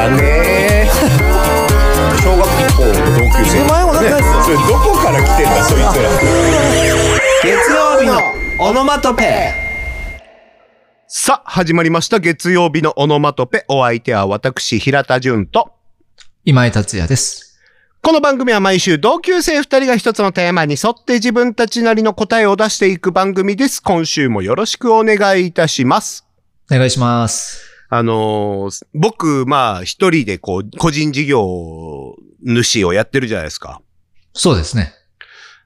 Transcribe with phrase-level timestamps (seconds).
[0.00, 0.88] たね
[2.22, 2.46] 小学
[2.76, 6.10] 校の同級生前もなんかねそれどこから来てんだそいつら
[7.42, 8.18] 月曜日の
[8.58, 9.52] オノマトペ
[11.06, 15.72] さあ始まりました月曜日のオノマトペお相手は私平田純と
[16.44, 17.58] 今井達也です。
[18.02, 23.82] この番組は毎週同級生二人が一つのテーマに沿って自分たちなりの答えを出していく番組です。
[23.82, 26.26] 今週もよろしくお願いいたします。
[26.72, 27.69] お願いします。
[27.92, 33.82] あのー僕、まあ、一人でこう、個人事業主をやってるじゃないですか。
[34.32, 34.94] そうですね。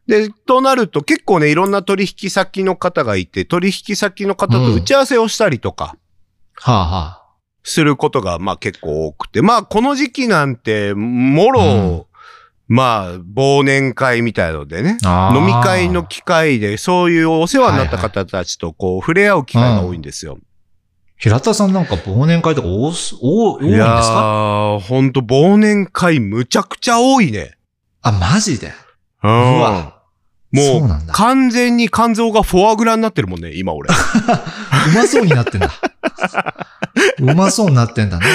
[0.06, 5.96] で、となると結構ね、いろんな取引先の方がいて、取引先の方と打ち合わせをしたりとか、
[6.56, 7.24] はあは
[7.62, 12.04] することが、まあ結構多くて、まあこの時期なんて、もろ、うん
[12.66, 15.34] まあ、忘年会みたいのでね、あ。
[15.36, 20.38] 飲み会の機会で、そういうお世話になった方たちとこう、触れ合う機会が多いんですよ。
[21.24, 27.56] 平田さんなんか忘年会とか多す、多多いんですいやかー、ほんと忘年会むちゃくちゃ多いね。
[28.02, 28.66] あ、マジで？
[28.66, 28.72] う。
[29.22, 30.02] うんわ。
[30.52, 31.12] もう。
[31.12, 33.88] 完全に肝臓がフォアグラになってるもんね、今俺。
[34.92, 35.72] うまそうになってんだ。
[37.20, 38.26] うまそうになってんだね。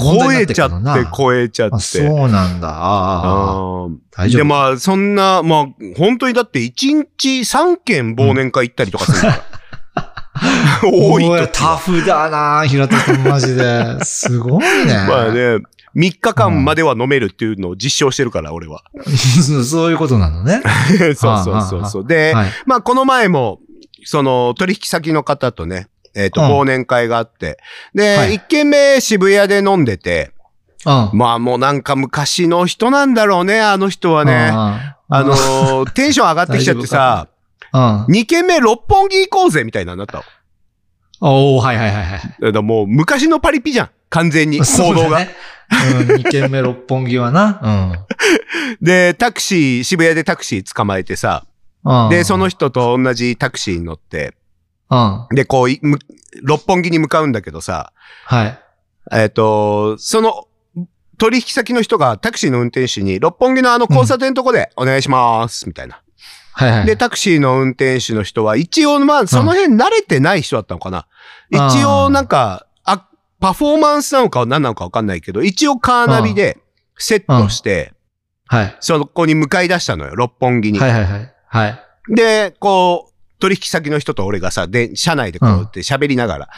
[0.00, 1.76] 超えちゃって、超えちゃって。
[1.76, 2.68] あ、そうなんだ。
[2.70, 4.42] ああ大丈夫。
[4.42, 5.66] で、まあ、そんな、まあ、
[5.98, 6.70] 本当にだって1
[7.20, 9.51] 日3件忘年会行ったりとかするから。
[10.82, 14.04] 多いおとタフだな平田さんマジで。
[14.04, 14.94] すごいね。
[15.08, 15.58] まあね、
[15.94, 18.82] 3日間までは飲めるっていうのを実証してるから、俺は。
[19.06, 20.62] そうそういうことなのね。
[21.16, 22.06] そうそうそうそう。
[22.06, 22.50] で、はい。
[22.66, 23.60] まあ、この前も、
[24.04, 27.58] その、取引先の方とね、えっ、と、うん忘年会があって、
[27.94, 30.32] で、はい1軒目渋谷で飲んでて、
[30.84, 31.10] うん。
[31.12, 34.50] まあもうなんか昔の人なんだろうね、あの人はね。
[34.52, 37.31] ああのー、テンション上がってきちゃってさ、うん。
[37.72, 40.24] 2軒目六本木行こうぜみたいなのになったの。
[41.24, 42.20] おー、はいはいはいはい。
[42.20, 43.90] だからもう昔のパリピじゃん。
[44.10, 45.20] 完全に、 行動が。
[45.20, 45.30] ね。
[46.08, 48.06] うん、二軒目六本木はな。
[48.82, 51.46] で、タクシー、渋谷でタクシー捕まえてさ、
[51.84, 52.04] うん。
[52.04, 52.10] うん。
[52.10, 54.34] で、その人と同じタクシーに乗って、
[54.90, 55.26] うん。
[55.30, 55.68] で、こう
[56.42, 57.92] 六本木に向かうんだけどさ、
[58.26, 58.58] はい。
[59.12, 60.46] えっ、と、その、
[61.18, 66.02] 取引先の人がタクシーの運転手に、六本木のあの交差点のとこでお願いします、みたいな。
[66.52, 66.86] はいはい。
[66.86, 70.98] で、タクシーの運転手の人は、一応、まあ、その辺慣れてない人だったのかな。
[70.98, 71.02] うん
[71.54, 73.06] 一応、なんか、あ、
[73.38, 76.58] パフォーマンスなのか何なのかわかんないけど、一応カーナビで
[76.96, 77.92] セットして、
[78.46, 78.76] はい。
[78.80, 80.78] そこに向かい出したのよ、六本木に。
[80.78, 81.34] はいはいはい。
[81.46, 82.14] はい。
[82.14, 86.48] で、こう、取引先の人と俺がさ、で、車内でこうやって喋りながら、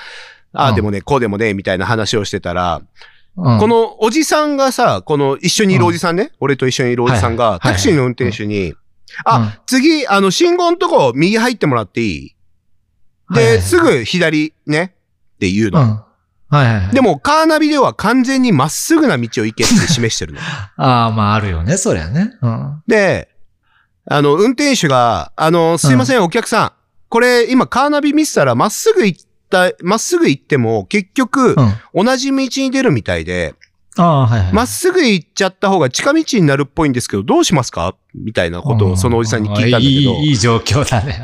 [0.53, 2.83] ああ、うんでもね、こうでもね、みたいな話をしてたら、
[3.37, 8.75] うんこ、のおじさんがさ、この一緒にいるおじさんね、俺と一緒にいるおじさんが、はいはいタクシーの運転手に、
[9.27, 12.37] うんあ、次、あの、信号のとこ、右入ってもらっていい？
[13.35, 14.95] で、はいはいはいすぐ左ね、
[15.37, 15.73] って言ううん。
[15.73, 15.81] の。
[16.51, 16.95] はいはいはい。
[16.95, 20.41] でも、カーナビでは完全にまっすぐな道を行けって示してるの。
[20.77, 22.33] ああ、まああるよね、そりゃね。
[22.43, 22.83] うん。
[22.87, 23.29] で、
[24.09, 26.73] あの、運転手が、あの、すいません、お客さん。
[27.09, 31.55] これ、今、カーナビ見せたら、まっすぐ行った、まっすぐ行っても、結局
[31.95, 32.05] う、ん。
[32.07, 33.55] 同じ道に出るみたいで、
[33.97, 34.53] ああ、はいはい。
[34.53, 37.95] まっすぐ行っちゃった方が近道になるっぽいんですけど、どうしますか？
[38.15, 39.91] みたいなことをそのおじさんに聞いたんだけど。
[39.91, 41.23] いい、いい状況だね。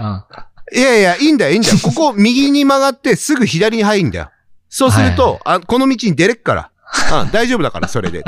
[0.73, 1.75] いやいや、いいんだよ、いいんだよ。
[1.83, 4.31] ここ、右に曲がって、すぐ左に入るんだよ。
[4.69, 6.71] そうすると、あ、この道に出れっから。
[7.23, 8.19] うん、大丈夫だから、それで。
[8.19, 8.25] うん。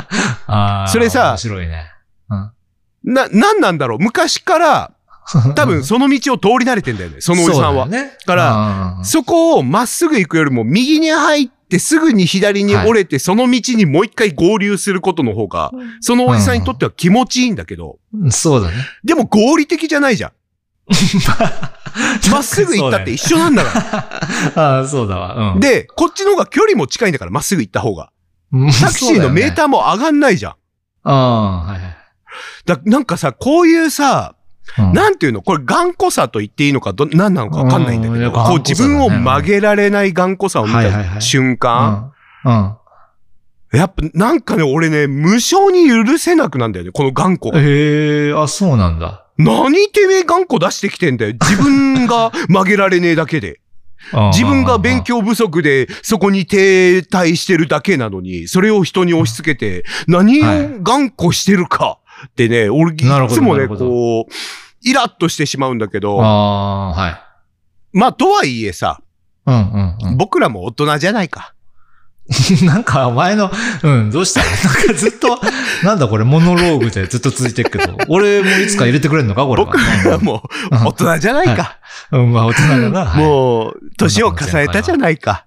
[0.47, 0.87] ああ。
[0.89, 1.85] それさ面白いね。
[2.29, 3.13] うん。
[3.13, 3.99] な、なんなんだろう？
[3.99, 4.91] 昔から、
[5.55, 7.85] 多分その道を通り慣れてんだよね、そのおじさんは。
[7.85, 8.11] そうだよね。
[8.25, 8.43] から
[8.97, 18.77] らそこをまっすぐ行くよりも、右に入って、すぐに左に折れて、その道にもう一回合流することの方が、そのおじさんにとっては気持ちいいんだけど、そうだね。
[19.03, 20.31] でも合理的じゃないじゃん。
[22.31, 23.79] まっすぐ行ったって一緒なんだか
[24.55, 24.55] ら。
[24.79, 25.53] ああ、そうだわ。
[25.53, 25.59] うん。
[25.59, 28.11] で、こっちの方が距離も近いんだから、まっすぐ行った方が。
[28.81, 29.65] タクシーのメーター。
[29.65, 30.51] ーも上がんないじゃん。
[31.03, 31.97] ああ、はいはい。
[32.65, 34.42] だなんかさ、こういうさ、うん
[34.77, 35.41] なんていうの？
[35.41, 42.11] これ頑固さと言っていいのか、ど、何なのかわかんないんだけど、こう自分を曲げられない頑固さを見た瞬間、
[42.45, 42.75] うん。
[43.73, 47.59] やっぱなんかね、俺ね、無償に許せなくなんだよね、この頑固が。
[47.59, 49.25] へえ、あ、そうなんだ。
[49.37, 51.33] 何てめえ頑固出してきてんだよ。
[51.33, 53.59] 自分が曲げられねえだけで。
[54.33, 60.43] 自分が勉強不足でそこに停滞してるだけなのに、それを人に押し付けて、何を
[60.83, 62.97] 頑固してるかってね、俺い
[63.29, 64.33] つもね、こう、
[64.81, 67.21] イラッとしてしまうんだけど、ああ、はい。
[67.93, 68.99] まあとはいえさ、
[69.45, 70.17] うんうんうん。
[70.17, 71.53] 僕らも大人じゃないか。
[72.63, 73.51] なんか、お前の、
[73.83, 74.39] うん、どうした？
[74.43, 75.39] なんかずっと、
[75.83, 79.45] なんだこれ、モノローグでずっと続いてるけど、俺もいつか入れてくれんのか？
[79.45, 79.65] これは。
[79.69, 81.77] 僕らはもう大人じゃないか。
[82.11, 83.05] うん、まあ大人だな。
[83.05, 85.45] はいもう、年を重ねたじゃないか。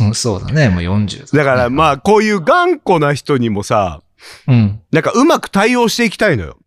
[0.00, 4.00] うんそうだね、もう40だからまあ、こういう頑固な人にもさ、
[4.48, 4.80] うん。
[4.90, 6.58] なんかうまく対応していきたいのよ。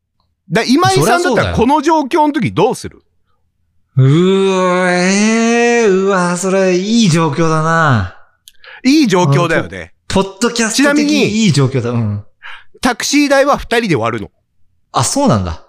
[0.51, 3.01] だ今井さんだったらこの状況の時どうする？
[3.97, 8.17] うー、えー、うわ、それ、いい状況だな。
[8.83, 9.93] いい状況だよね。
[10.07, 11.91] ポッドキャスト的にいい状況だ。
[11.91, 12.25] うん。
[12.81, 14.31] タクシー代は二人で割るの？
[14.91, 15.63] あ、そうなんだ。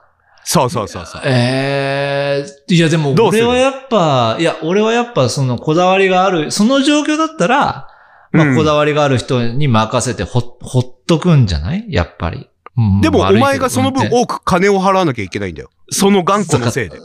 [0.45, 1.23] そうそうそうそう。
[1.25, 7.89] ええいやでも俺はやっぱ、いや、俺はやっぱそのこだわりがある、その状況だったら、
[8.37, 11.85] まうんあこだわりがある人に任せてほ、ほっとくんじゃない？
[11.89, 12.49] やっぱり。
[12.77, 15.71] うんでもお前がその分多く金を払わなきゃいけないんだよ。
[15.91, 16.99] その頑固のせいで。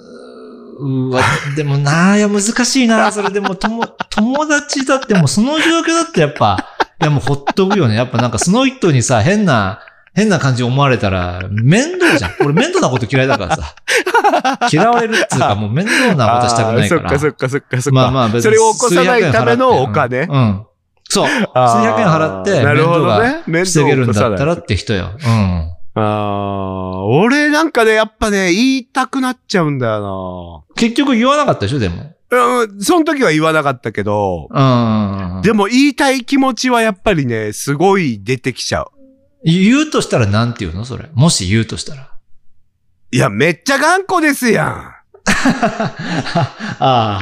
[0.80, 1.22] うわ、
[1.56, 6.66] でもなあ、いや難しいなそれでも友、友達だってもうその状況だってやっぱ、
[7.02, 7.96] いやもうほっとくよね。
[7.96, 9.80] やっぱなんかその人にさ、変な、
[10.14, 12.32] 変な感じ思われたら、面倒じゃん。
[12.42, 13.76] 俺面倒なこと嫌いだからさ。
[14.72, 17.02] 嫌われるっていうか、もう面倒なことしたくないから。
[17.02, 17.96] そっかそっかそっかそっか。
[17.96, 20.22] まあまあ別にそれを起こさないためのお金。
[20.22, 20.66] うん。
[21.12, 21.28] うんそう。
[21.28, 23.44] 数百円払って、なるほど面倒ね。
[23.48, 25.12] 面防げるんだったらあって人よ。
[25.14, 25.72] うん。
[25.94, 32.16] あー、俺なんかね、やっぱね、言いたくなっちゃうんだよ結局言わなかったでしょ、でも。
[32.30, 32.62] な。
[32.64, 35.42] うん、その時は言わなかったけど、うん。
[35.44, 38.92] でも言いたい気持ちはやっぱりね、すごい出てきちゃう。
[39.44, 41.10] 言うとしたらなんて言うのそれ。
[41.14, 42.10] もし言うとしたら。
[43.12, 44.96] いや、めっちゃ頑固ですやん。
[46.80, 47.22] ああ、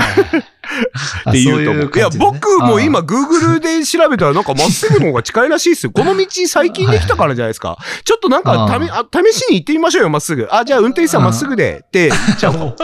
[1.30, 1.92] って言うと思う。
[1.96, 5.92] いや、僕も今、Google で調べたら、なんかまっすぐの方が近いらしいっすよ。
[5.96, 7.78] この道最近できたからじゃないですか。
[8.04, 10.48] ちょっとなんか、ため、あ試しに行ってみましょうよ、まっすぐ。
[10.52, 12.76] あ、じゃあ運転手さんまっすぐで、って言っちゃうかも。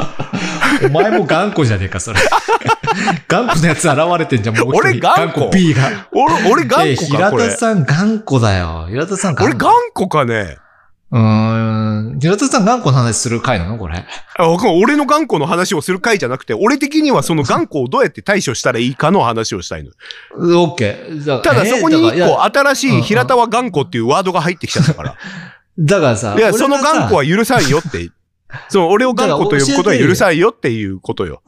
[0.84, 2.20] お前も頑固じゃねえか、それ。
[3.28, 4.70] 頑固なやつ現れてんじゃん、もう。
[4.76, 6.08] 俺頑固 B が。
[6.12, 7.60] 俺、俺頑え固か、これ平田。
[7.60, 8.88] さん頑固だよ。
[8.90, 9.58] 平田さん頑固。
[9.58, 10.58] 俺頑固かね。
[11.16, 12.20] うーん。
[12.20, 13.78] 平田さん頑固な話する回なの？
[13.78, 14.04] これ。
[14.38, 19.92] あ俺の頑固の話をする回じゃなくて、俺的にはその頑固をどうやって対処したらいいかの話をしたいの。
[20.62, 21.40] オッケー。
[21.40, 25.16] ただそこに一個あ新しい平田は頑固っていうワードが入ってきちゃったから。
[25.80, 26.36] だからさ。
[26.38, 27.24] いや、その頑固は。
[27.24, 28.10] は許さんよって。
[28.70, 31.42] そう、俺を頑固と呼ぶことは許さんよっていうことよ。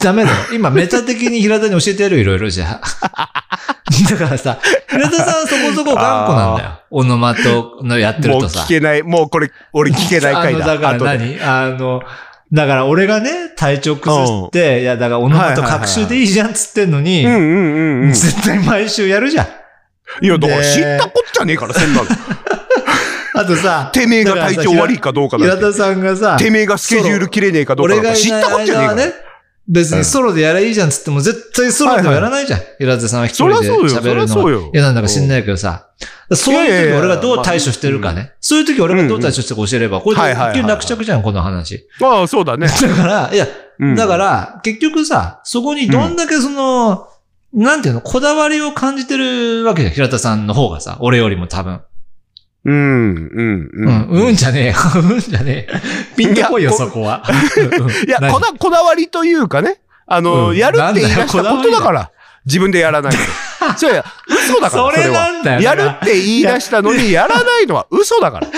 [0.00, 0.36] ダメだよ。
[0.52, 3.30] 今、メタ的に平田に教えてやるよ、いろいろじゃあ。
[4.10, 4.58] だからさ、
[4.88, 6.80] 平田さんそこそこ頑固なんだよ。
[6.90, 8.60] オノマトのやってるもうとさ。
[8.60, 10.64] 聞けない、もうこれ、俺聞けない回だ。
[10.72, 11.40] あのだから何？
[11.40, 12.02] あの、
[12.52, 17.22] だから俺がね、体調崩して、いや、だからオノマト学習でいいじゃんっつってんのに。
[18.12, 19.46] 絶対毎週やるじゃん。
[20.24, 22.08] いや、だからで知ったこっちゃねえから、そんなの。
[23.36, 25.44] あとさ、てめえが体調悪いかどうかだ。
[25.44, 29.12] 平田さんがさ、てめえがスケジュール切れねえかどうかだ知ったこっちゃね
[29.66, 32.60] 別にソロでやらいいじゃんっつっても絶対ソロではやらないじゃん。
[32.78, 34.70] 平田さんは一人でそりゃそうよ、そり喋るのはゃそうよ。
[34.72, 35.88] 嫌なんだか知んないけどさ。
[36.32, 38.32] そういう時俺がどう対処してるかね。
[38.40, 41.88] そういう時俺がどう対処してるか教えれば、これで一見落着じゃん、この話。
[42.02, 42.68] ああ、そうだね。
[42.80, 43.48] だから、いや、
[43.80, 47.08] うんだから、結局さ、そこにどんだけその、
[47.54, 51.80] なんていうの、こだわりを感じてるわけじゃん、平田さんの方がさ、俺よりも多分。
[52.64, 54.08] うん、うん、う、うんん。
[54.08, 55.80] うんじゃねえよ、 うんじゃねえよ。
[56.16, 57.22] ピンとこいよ、そこは。
[58.06, 58.32] いや、何？
[58.32, 59.80] こだ、こだわりというかね。
[60.06, 62.10] あの、うんやるって言い出したことだから。
[62.46, 63.18] 自分でやらないの。
[63.76, 65.08] そうや、嘘だから、それ。
[65.10, 65.60] なんだよ。
[65.60, 68.48] やるって言い出したのに、やらないのは嘘だから。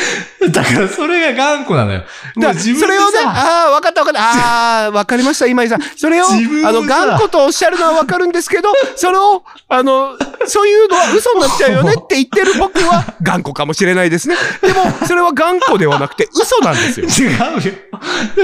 [0.57, 2.03] だから、それが頑固なのよ。
[2.37, 4.21] だからそれをね、ああ、わかったわかった。
[4.21, 5.83] ああ、わかりました、今井さん。
[5.97, 14.37] それを、あの、頑固とおっしゃるのはわかるんですけど、それを、あの、そういうのは嘘になっちゃうよねって言ってる僕は頑固かもしれないですね。
[14.63, 17.07] でも、それは頑固ではなくて嘘なんですよ。
[17.29, 17.39] 違うよ。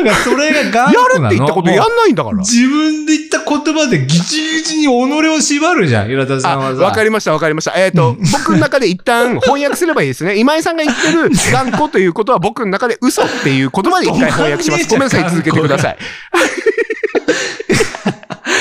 [0.04, 1.30] だから、それが頑や固なの。
[1.30, 2.38] るって言ったことやんもないんだからう。
[2.40, 6.82] 自分で言った言葉でギチギチに己を縛るじゃん、平田さあ、んはさ。
[6.82, 7.72] わかりました、わかりました。
[7.76, 10.36] えっ、と、僕の中で一旦翻訳すればいいですね。
[10.36, 14.88] 今井さんが言ってる頑固ということは僕の中で嘘っていう言葉で一回翻訳します。
[14.88, 15.98] ごめんなさい、続けてください。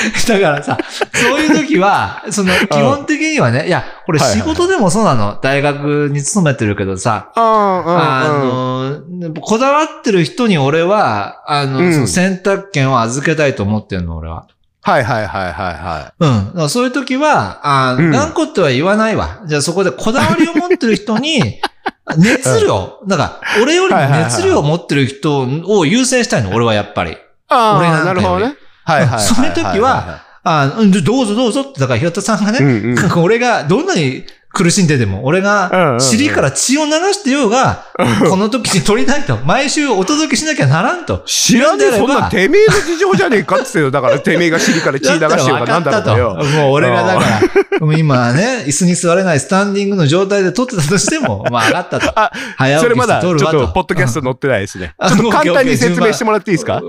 [0.28, 0.78] だからさ、
[1.12, 5.38] そういう時は、その、基本的にはね、いや、これ仕事でもそうなの。
[5.42, 9.00] 大学に勤めてるけどさ、ああの、
[9.40, 14.46] こだわってる人に俺は、あの、うんその選択権を預けたいと思ってんの、俺は。
[14.84, 16.46] はいはいはいはいはうん。
[16.46, 19.42] だからそういう時は、あうん頑固とは言わないわ。
[19.46, 21.60] じゃあそこでこだわりを持ってる人に、
[22.18, 27.12] 熱量、なんか、俺よりも熱量を持ってる人を優先したいの、俺はやっぱり。
[27.12, 27.16] い。
[27.48, 28.56] ああ、俺ななるほどね。
[28.84, 29.20] はいはいはいはい。
[29.20, 37.84] そういう時は、あうんどうぞどうぞって、だから平田さんがね、うんうん、俺がどんなに苦しんでても、俺が尻から血を流してようが、
[38.28, 41.22] この時に取りたいと、毎週お届けしなきゃならんと。
[41.26, 43.90] 知らねえ、そんなてめえの事情じゃねえかって言ってよ。
[43.90, 46.34] だからてめえが尻から血流してようがなんだろうがよ。
[46.62, 47.40] もう俺がだから、
[47.96, 52.12] 今ね、椅子に座れないスタンディングの状態で撮ってたとしても、まあ上がったと。
[52.18, 53.50] あ早起きしてそれまだちょっと。
[53.52, 54.94] と、ポッドキャスト載ってないですね。
[54.98, 56.80] あちょっと簡単に説明してもららっていいですか？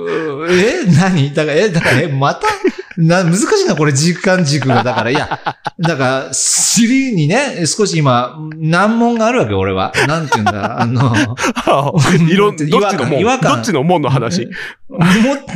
[0.49, 1.33] え何？
[1.33, 2.47] だから、え、だから、え、また？
[2.97, 4.83] な、難しいな、これ、時間軸が。
[4.83, 5.39] だから、いや、
[5.79, 9.91] だから、尻にね、少し今、難問があるわけ、俺は。
[10.07, 11.13] なんていうんだ、 あの、
[12.29, 14.45] いろん、どっちのもん違和感どっちのもんの話？
[14.89, 14.99] もう、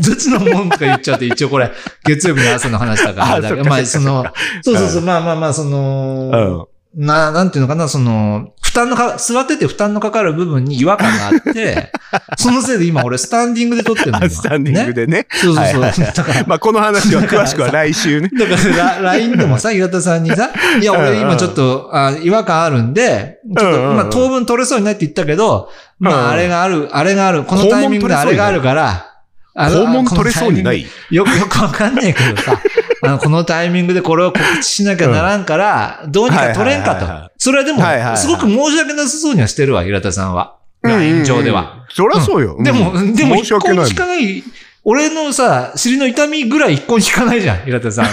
[0.01, 1.72] どっちのもんとか言っちゃって、一応これ、
[2.06, 4.25] 月曜日の朝の話だから、 あだからまあ、その
[4.62, 11.92] そうそうそう、まあまあまあ、その、な、なんていうのかな、その、負担のか、座ってて負担のかかる部分に違和感があって、
[12.38, 14.26] そのせいで今俺スタンディングで撮ってるのよ。
[14.26, 14.94] あスタンディングね。
[14.94, 15.28] でね。
[15.32, 15.82] そうそうそう。
[15.82, 18.30] はいはいだから、まあ、この話は詳しくは来週ね。
[18.38, 25.70] だから、ラ LINE でもさ、岩田さんにさ、いや、俺今ちょっと、あ違和感あるんで、ちょっと今当分取れそうにないって言ったけど、
[26.00, 29.08] まうんあ、あれがある、あれがある、このタイミングであれがあるから、
[29.56, 30.70] 訪問取れそうにな。
[30.72, 30.86] あい。
[31.10, 32.60] よく、よくわかんないけどさ、
[33.02, 37.27] あの、このタイミングでこれを告知しなきゃならんから、どうにか取れんかと。
[37.38, 37.82] それはでも
[38.17, 40.58] すごく申し訳なさそうにはしてるわ、平田さんは。
[40.82, 41.86] LINE 上では。。
[41.89, 42.58] そりゃそうよ。
[42.62, 44.44] でも、うんでも申し訳ない一向に引かない、
[44.84, 48.06] 俺のさ、尻の痛みぐらい一向に引かないじゃん、平田さん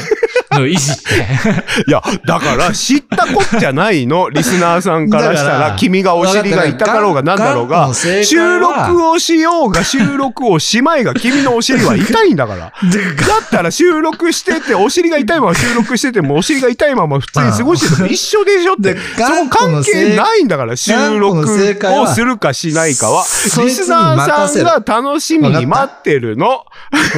[0.54, 0.72] のって。
[1.86, 4.30] いや、だから知ったこっちゃないの。
[4.34, 12.60] リスナーさんからした、らら君がお尻が痛かろうがなんだろうが、収録をしようが収録をしまいが君のお尻は痛いんだから。
[12.64, 12.72] だ
[13.44, 18.94] ったら収録してて、お尻が痛いまま収録してても、お尻が痛いまま普通に過ごしてても一緒でしょって。
[18.94, 23.24] でそこ関係ないんだから、収録をするかしないかは。
[23.62, 26.64] リスナーさんが楽しみに待ってるの。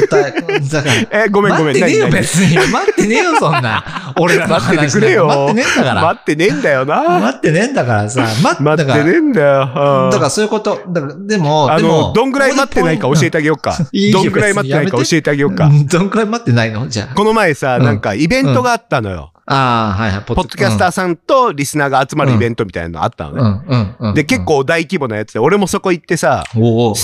[0.08, 1.24] 答え、だから。
[1.24, 1.80] え、ごめんごめん。
[1.80, 2.56] 待ってねえよ、別に。
[2.56, 3.84] 待ってねえよ、そんな。
[4.18, 5.26] 俺らの待ってて話くれよ。
[5.26, 6.02] 待ってねえんだから。
[6.02, 7.20] 待ってねえんだよな。
[7.20, 8.22] 待ってねえんだからさ。
[8.42, 9.60] 待待ってねえんだよ。
[9.62, 10.80] うんだからそういうこと。
[10.88, 13.76] だから、でも、あの、どんぐらい待ってないか教えてあげようか。
[13.92, 15.66] いいよどんぐらい待ってないか教えてあげようか。
[15.66, 16.88] うんどんくらい待ってないの？
[16.88, 19.32] じゃこの前さ、うんなんかイベントがあったのよ。
[19.32, 19.36] あ。
[19.46, 20.22] ああ、はいはい。
[20.22, 23.62] ポポッドキャスターさんとリスナーが集まるイベントみたいなのあったのね。
[23.68, 24.14] うん、うん、うん。
[24.14, 26.52] で、結構大規模なやつで、俺もそこ行ってさ、ス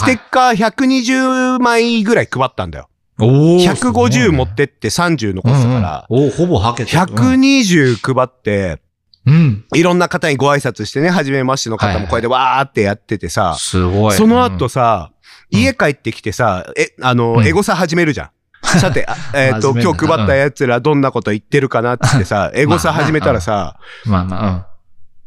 [0.05, 2.88] テッカー120枚ぐらい配ったんだよ。
[3.19, 6.99] おー150持ってって30残したから、うんうんおーほぼはけてる。
[6.99, 8.81] 120配って、
[9.26, 9.64] うん。
[9.75, 14.16] いろんな方にご挨拶してね、初めましての方もこれでわーってやっててさ、すごい。
[14.16, 15.23] その後さ、うん
[15.54, 18.31] 家帰ってきてさ、え、あの、うんエゴサ始めるじゃん。
[18.81, 23.76] さて、あえっ、と、今日配った奴らどんなこと言ってるかなっってさ、 エゴサ始めたらさ、
[24.07, 24.66] まあまあ、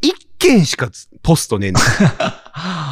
[0.02, 0.90] 一件しか
[1.22, 1.86] ポストねえんだよ。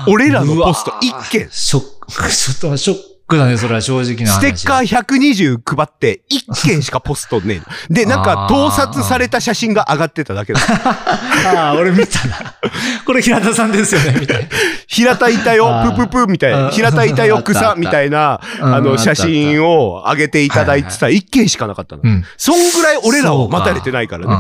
[0.07, 0.13] うん。
[0.13, 2.97] 俺らのポスト一件ショック、ちょっとショッ
[3.33, 4.37] クだね、それは正直な話。
[4.37, 7.65] ステッカー120配って一件しかポストねえの。
[7.89, 10.59] で、 なんか盗撮された写真が上がってただけだ。
[11.55, 12.53] ああ、俺見たな。
[13.05, 14.49] これ平田さんですよね、みたいな。
[14.87, 16.67] 平田いたよあ、ーぷぷぷみたいな。
[16.67, 22.07] うん平田いたよ、あったあった草みたいな、うんあの、写真を上げていただいてた一件しかなかったのう。
[22.07, 22.23] ん。
[22.37, 24.33] そんぐらい俺らを待たれてないからね。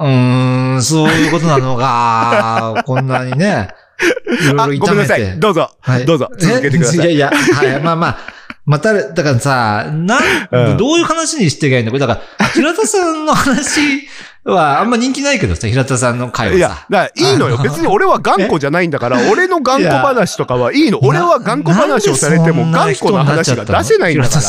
[0.00, 0.74] うん。
[0.74, 2.82] うーん、そういうことなのか。
[2.86, 3.68] こんなにね。
[3.98, 4.78] い ろあ、いろ炒めて。
[4.80, 5.40] ごめんなさい。
[5.40, 5.70] どうぞ。
[5.80, 6.30] はいどうぞ。
[6.38, 7.06] 続けてください。
[7.08, 8.18] えいやいや、はい、まあまあ。
[8.68, 14.06] また、だからさ、なん、うんどういう話にしていけばいいんだこれだから、平田さんの話
[14.44, 16.86] はあんま人気ないけどさ、平田さんの回いやはさ、。
[16.90, 17.56] だからいいのよ。
[17.56, 20.98] 別に俺は頑固じゃないんだから、俺の頑固話とかはいいの。
[21.02, 24.42] 俺は頑固話をされても頑固な話が出せないんだから。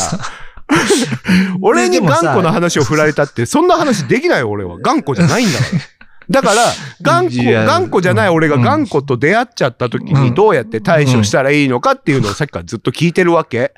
[1.62, 4.78] 俺に頑固な話を振られたって、そんな話できないよ、俺は。
[4.80, 5.99] 頑固じゃないんだから。
[6.30, 6.62] だから、
[7.02, 13.72] 頑固、頑固じゃない俺が頑固と出会っちゃった時にどうやって対処したらいいのかっていうのをさっきからずっと聞いてるわけ。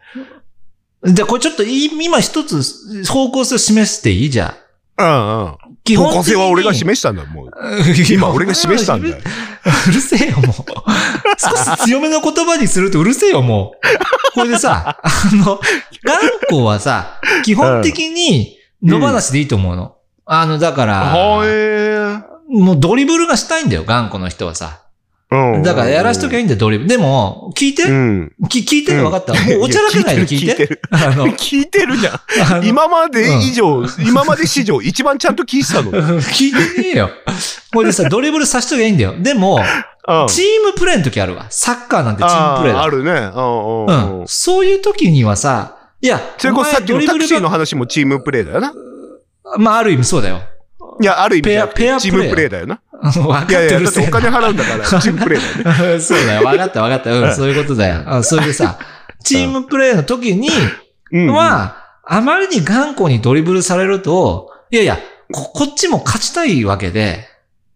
[1.05, 4.31] じゃあ、これちょっとい今一つ方向性を示していい？
[4.31, 4.55] じゃ
[4.99, 5.03] ん。
[5.03, 5.55] うんうん。
[5.85, 7.51] 基方向性は俺が示したんだよ、もう。
[8.13, 9.17] 今俺が示したんだよ。
[9.89, 10.47] うるせえよ、もう。
[11.41, 14.35] 少し強めの言葉にするとうるせえよ、もう。
[14.35, 15.59] これでさ、あの、
[16.05, 16.19] 頑
[16.49, 19.97] 固はさ、基本的に野放しでいいと思うの。
[20.25, 21.13] あの、だから、
[22.53, 24.81] もうドリブルがしたいんだよ、頑固の人はさ。
[25.31, 25.63] うん。
[25.63, 26.89] だからやらしときゃいいんだよ、ドリブル。
[26.89, 28.33] でも、聞いて、うん。
[28.51, 29.33] き聞いてる分かった？
[29.33, 30.53] もうおちゃらけないで聞いて。
[30.53, 30.67] 聞いて？
[30.67, 30.83] る。
[30.91, 32.67] あの、 聞いてるじゃん。
[32.67, 35.91] 今まで以上、今まで史上一番ちゃんと聞いてたの。
[35.91, 36.19] うん。
[36.19, 37.11] 聞いてねえよ。
[37.73, 39.15] これでさ、ドリブルさしときゃいいんだよ。
[39.19, 39.61] でも、
[40.29, 41.47] チームプレーの時あるわ。
[41.49, 42.83] サッカーなんてチームプレーだ。
[42.83, 43.11] あるね。
[43.11, 44.17] うんうんう。
[44.19, 44.29] うんん。
[44.29, 48.75] そういう時にはさ、いや、それこそさっきのタクシーの話もチームプレーだよな。
[49.57, 50.41] まあ、ある意味そうだよ。
[51.03, 52.81] いや、ある意味ペアペアチームプレーだよな。
[53.03, 56.01] 分かっいやいや、だってお金払うんだから、 チームプレーだよね。
[56.01, 56.43] そうだよ。
[56.43, 57.13] 分かった分かった。
[57.13, 58.03] うん、そういうことだよ。
[58.07, 58.79] あそれでさ、
[59.25, 60.49] チームプレーの時に
[61.13, 61.35] うんうん。
[61.35, 64.99] は、あまりに頑固にドリブルされると、いやいや、
[65.31, 67.29] こ、こっちも勝ちたいわけで、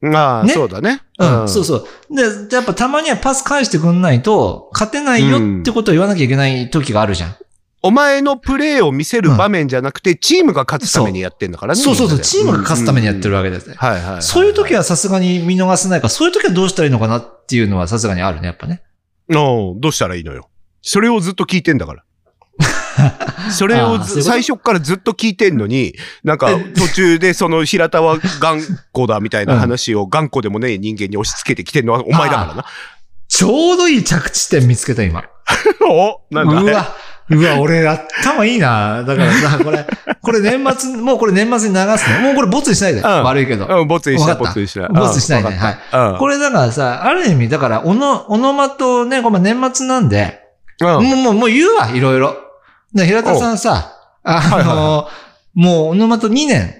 [0.05, 0.53] ああ、ね？
[0.53, 1.01] そうだね。
[1.19, 1.87] うん、そうそう。
[2.15, 2.23] で、
[2.55, 7.37] やっぱたまにはパス返してくんないと、勝てないよってことを言わなきゃいけない時があるじゃん。
[7.83, 11.81] お前のプレーを見せる場面じゃなくて、チームが勝つためにやってんだからね。
[11.81, 13.77] そうそうそう、チームが勝つためにやってるわけですね。
[13.77, 14.23] はいはいはい。
[14.23, 18.83] そういう時はさすがに見逃せないから、そういう時はどうしたらいいのかなっていうのはさすがにあるね、やっぱね。
[19.29, 20.49] うんどうしたらいいのよ。
[20.83, 22.03] それをずっと聞いてんだから。
[23.51, 28.61] それを最初からずっと聞いてんのに、なんか途中でその平田は頑
[28.93, 32.65] 固だみたいな話を頑固でもねえ人間に押し付けてきてんのはお前だからな。
[33.29, 35.25] ちょうどいい着地点見つけた、今。
[35.89, 36.97] おなんだうわ、
[37.29, 39.03] うわ、俺頭いいな。
[39.03, 39.87] だからさ、 これ、
[40.23, 42.19] これ年末、もうこれ年末に流すね。
[42.21, 43.01] もうこれボツにしないで。
[43.01, 43.67] ん悪いけど。
[43.67, 44.89] うん、ボツにしない、わかったボツにしない。
[44.89, 46.19] ボツにしないねうんわかったうん。
[46.19, 50.41] これだからさ、ある意味、だから、おの、オノマトね、ごめん、年末なんで、
[50.81, 52.37] うんもう、もう、もう言うわ、いろいろ。
[52.95, 53.93] で、平田さんさ、
[54.23, 55.09] あはいはいの、
[55.55, 56.75] もう、オノマト2年、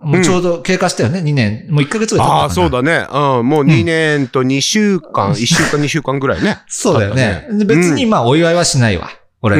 [0.00, 1.66] もうちょうど経過したよね、2年。
[1.70, 2.70] もう1ヶ月ぐらい経ったああ、そう。
[2.70, 3.06] だね。
[3.12, 6.58] うん、もう2年と2週間、1週間、2週間ぐらいね。
[6.66, 7.46] そうだよね。
[7.66, 9.10] 別に、まあ、お祝いはしないわ。
[9.42, 9.56] 俺。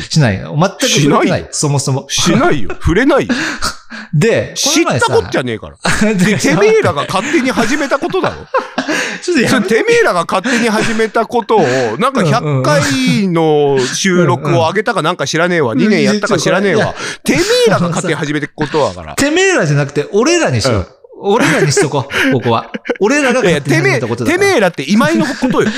[0.00, 0.38] しない。
[0.38, 1.48] 全くしないない？
[1.52, 2.06] そもそも。
[2.08, 2.70] しないよ。
[2.80, 3.34] 触れないよ。
[4.12, 6.14] で、知ったこっちゃねえから。
[6.14, 8.46] で で、てめえらが勝手に始めたことだろ。
[9.22, 11.60] ちょっとやめてめえらが勝手に始めたことを、
[11.98, 15.74] なんか100回の収録を上げたかなんか知らねえわ。
[15.74, 16.94] 2年やったか知らねえわ。
[17.22, 19.14] てめえらが勝手に始めてことだから。
[19.14, 20.88] てめえらじゃなくて、俺らにしよう。
[21.24, 22.72] 俺らにしとこう、ここは。
[22.98, 24.44] 俺らが勝手に始めたことだから。
[24.44, 25.68] てめえらって今井のことよ。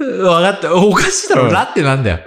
[0.00, 0.74] わかった。
[0.74, 1.44] おかしいだろ。
[1.44, 2.18] うんラってなんだよ。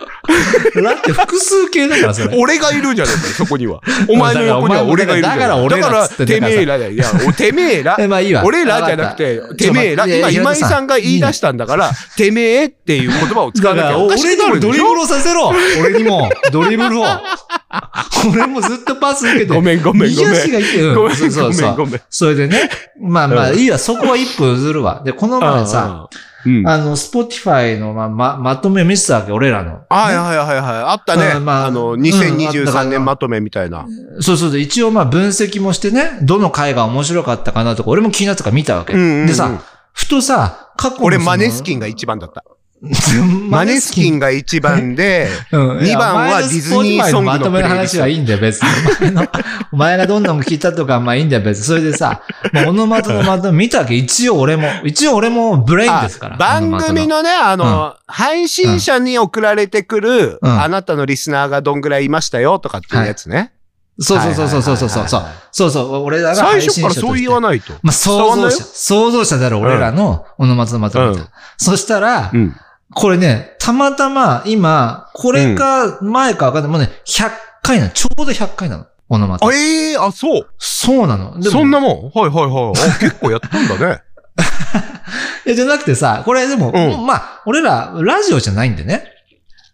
[0.75, 2.37] ラって複数形だから、それ。
[2.37, 3.81] 俺がいるじゃねえかよ、そこには。
[4.07, 5.39] お前の横には俺がいるじゃん。
[5.39, 6.91] だから俺らってだから、てめえらだよ。
[6.91, 7.97] いや、おてめえら。
[7.99, 8.43] え、 まあいいわ。
[8.45, 10.05] 俺らじゃなくててめえら。
[10.07, 14.71] 今、今井さんが言い出ししたんだから、てめえっていう言葉を使わなきゃおかし俺にもくなるでしょ？
[14.71, 17.05] ドリブルをさせろ俺にも、ドリブルを。
[18.31, 19.53] 俺もずっとパス受けて。
[19.53, 22.01] ごめんごめんごめん右足がいて、うんごめん、ごめ、んごめん。
[22.09, 22.69] それでね。
[23.01, 23.77] まあまあ、うんいいわ。
[23.77, 25.01] そこは一歩譲るわ。
[25.03, 26.19] で、この前さ、うん、
[26.65, 29.81] あの、 Spotify のま、ま、まとめを見せたわけ、俺らの。
[29.89, 30.61] はいはいはいはい。
[30.61, 31.33] あったね。
[31.37, 33.85] うんまああの、うんだから2023年まとめみたいな。
[34.19, 38.93] そうそうで、一応まあ分析もしてね、どの回が面白かったかなとか、俺も気になったから見たわけ。
[38.93, 39.49] うんうんうんでさ、
[39.93, 42.43] ふとさ、過去の俺、マネスキンが一番だった。
[43.49, 48.69] ママネスキンが一番で、 うん二番はディズニーソングのまとめの話はいいんだよ、別に。
[48.99, 49.27] お前の、
[49.71, 51.65] お前がどんなの聞いたとか、まあいいんだよ、別に。
[51.65, 52.21] それでさ、
[52.51, 53.95] もうオノマトのまとめ見たわけ。
[53.95, 56.35] 一応俺も、一応俺もブレインですから。
[56.35, 57.17] あ番組の。
[57.17, 63.53] のね、あの、配信者に送られてくる、うんあなたのリスナーがどんぐらいいましたよとかっていうやつね。
[63.99, 65.03] そうそうそうそうそうそうそう。
[65.03, 67.73] はいはいはいはいそうそう、俺らが最配信者として初からそう言わないと。
[67.83, 68.63] まあ、想像者。
[68.63, 71.21] 想像者である俺らのオノマトのまとめた。
[71.21, 72.55] うんそしたら、うん。
[72.95, 76.71] これね、たまたま今、これか前かわかんない。
[76.71, 77.91] もうね、100回なの。
[77.91, 78.87] ちょうど100回なの。
[79.09, 79.53] オノマトあ、。
[79.53, 80.47] ええあ、そう。
[80.57, 81.39] そうなの。
[81.39, 82.71] でもそんなもんはいはいはい。
[82.71, 84.01] あ結構やったんだね。
[85.45, 89.05] いや、じゃなくてさ、これでも、うんまあ、俺ら、ラジオじゃないんでね。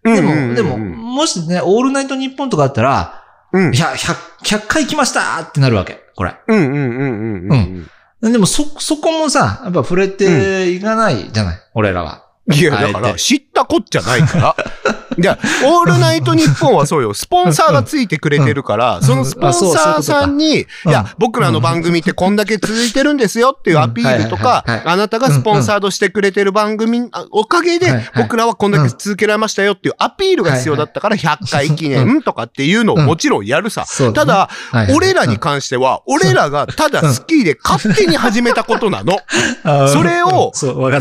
[0.02, 3.70] でも、うんうんうんうんでも、もしね、オールナイトニッポンとかあったら、うん。
[3.70, 6.00] 100、100 100回来ましたってなるわけ。
[6.16, 6.34] これ。
[6.46, 7.88] うんうんうんうん
[8.22, 8.32] うん。
[8.32, 12.24] でも、そ、そこもさ、やっぱ触れていかないじゃない、俺らは。
[12.52, 14.56] いや、だから、知ったこっちゃないから。
[15.18, 17.12] いや、オールナイトニッポンはそうよ。
[17.12, 33.84] スポンサーがついてくれてるから、そのスポンサーさんに、いうんや、僕らの番組ってこんだけ続いてるんですよっていうアピールとかあなたがスポンサードしてくれてる番組、あおかげで僕らはこんだけ続けられましたよっていうアピールが必要だったから、100回記念とかっていうのをもちろんやるさ。
[34.14, 34.48] ただ、
[34.94, 39.18] 俺らに関しては、俺らがただ好きで勝手に始めたことなの。
[39.88, 40.52] それを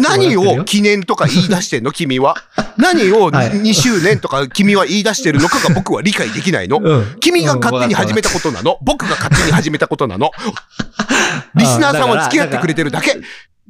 [0.01, 2.35] 何を記念とか言い出してんの君は。
[2.77, 6.79] 何をはい2周年とか君は言い出してるのかが僕は理解できないの？
[6.81, 8.77] うん君が勝手に始めたことなの？
[8.81, 10.31] 僕が勝手に始めたことなの？
[11.55, 13.15] リスナーさんは付き合ってくれてるだけ？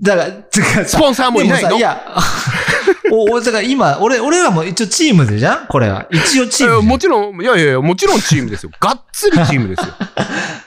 [0.01, 1.75] だから、つかスポンサーもいないの？
[1.77, 2.01] いや、
[3.11, 5.67] お、おだから今、俺、俺らも一応チームでじゃん？
[5.67, 6.05] これは。
[6.09, 8.71] 一応チームもちろん、いやいやいや、もちろんチームですよ。
[8.79, 9.85] がっつりチームです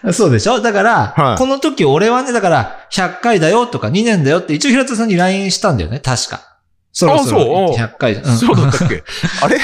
[0.05, 0.13] よ。
[0.13, 0.61] そうでしょ？
[0.61, 6.52] だから、はいこの時俺はね、だから、100回だよとか2年だよって一応平田さんに LINE したんだよね、確か。
[6.93, 8.35] そろそろあそう100回じゃん。
[8.35, 9.03] んそうだったっけ？
[9.43, 9.59] あれ？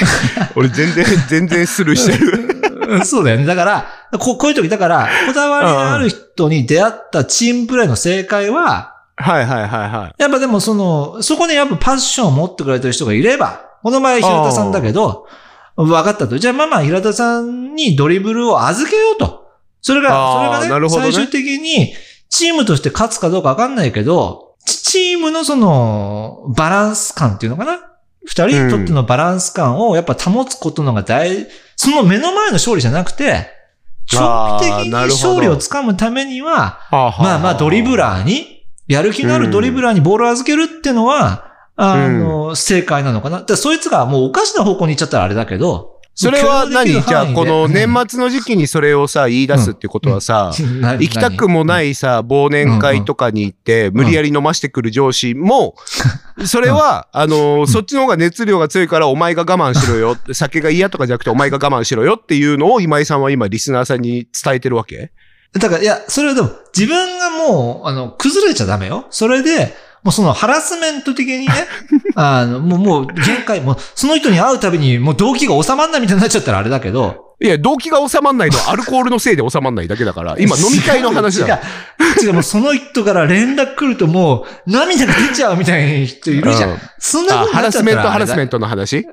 [0.55, 2.55] 俺全然、全然スルーしてる。
[2.87, 3.45] うんそうだよね。
[3.45, 3.85] だから、
[4.17, 10.13] ここういう時、だから、こだわりのある人に出会ったチームプレーの正解は、はいはいはいはい。
[10.17, 15.27] やっぱでもその、そこにやっぱパッションを持ってくれてる人がいれば、この場合平田さんだけど、
[15.75, 16.39] 分かったと。
[16.39, 19.45] じゃあまあまあ平田さんにドリブルを預けようと。
[19.81, 21.93] それが、それがねね最終的に
[22.29, 27.79] チームとして勝つかどうか分かんないけど、チチームのその、バランス感っていうのかな？
[28.25, 33.47] 二人にとってのバランス感をやっぱ保つことのが大、その目の前の勝利じゃなくて、
[34.05, 43.41] 長期的に勝利をつかむためには、まあまあ、ドリブラーに、やる気のあるドリブラーにボールを預けるってのは、あの、正解なのかな？
[43.43, 47.01] でそいつがもうおかしな方向に行っちゃったらあれだけど、それは何？
[47.01, 50.51] じゃあ、この年末の時期にそれをさ、言い出すってことはさ、
[50.81, 55.75] な行きたくもないさ、忘年会とかに行って、無理やり飲ましてくる上司も、
[56.45, 60.17] それは、あのー、そっちの方が熱量が強いから、お前が我慢しろよ。
[60.33, 65.13] 酒が嫌とかじゃなくて、お前が我慢しろよっていうのを今井さんは今、リスナーさんに伝えてるわけ？
[65.53, 69.07] だから、いや、それはでも、自分がもう、あの、崩れちゃダメよ。
[69.09, 69.73] それで、
[70.03, 71.53] もうそのハラスメント的にね、
[72.15, 81.47] あの、もう、もう、限界、もう、その人に会うたびに、もう動機が収まんないみたいになっちゃったらあれだけど、いや、動機が収まんないのはアルコールのせいで収まんないだけだから、今 飲み会の話だ。
[81.47, 82.25] 違う。
[82.25, 86.71] 違う、もうその人から連絡来るともう、涙が出ちゃうみたいな人いるじゃん。
[86.71, 88.57] うんそんなあハラスメント、ハラスメント。
[88.57, 89.07] トの話？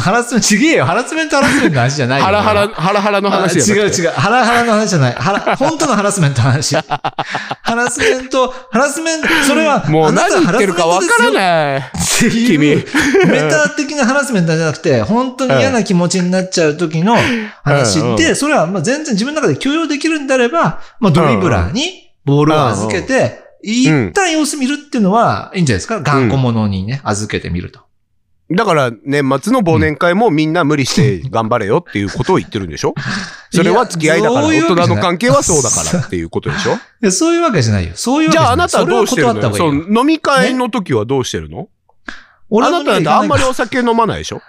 [0.00, 0.84] ハラスメント、ちげえよ。
[0.86, 2.24] ハラスメント、ハラスメントの話じゃないよ。
[2.24, 4.10] ハラハラ、ハラハラの話あじゃなくて違う違う。
[4.12, 5.12] ハラハラの話じゃない。
[5.14, 6.76] ハラ、本当のハラスメントの話。
[6.76, 11.32] ハラスメント、ハラスメント、それは、もう何言ってるかわからい。
[11.32, 11.78] ない。
[11.78, 11.82] っ
[12.20, 12.86] ていう、
[13.28, 17.16] メタ的なハラスメントじゃなくて、本当に嫌な気持ちになっちゃう時の
[17.62, 26.00] 話で、それはまあ全然自分の中で許容できるんであれば、まあドリブラーにボールを預けて、一旦様子見るっていうのは、いいんじゃないですか？
[26.00, 27.80] 頑固者にね、預けてみると。
[28.52, 32.94] だから、年末の忘年会もみんな無理して頑張れよっていうことを言ってるんでしょ？
[33.52, 36.72] それは付き合いだから、大人の関係はそうだからっていうことでしょ？
[36.72, 37.92] いやそういうわけじゃないよ。
[37.94, 38.48] そういうわけじゃない。
[38.48, 39.54] じゃああなたはどうしてるのよ？
[39.54, 41.68] そ飲み会の時はどうしてるの？
[42.48, 44.42] 俺はあなたなんてあんまりいお酒飲まないでしょ？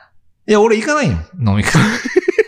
[0.47, 1.17] や、俺行かないよ。
[1.39, 1.73] 飲み会。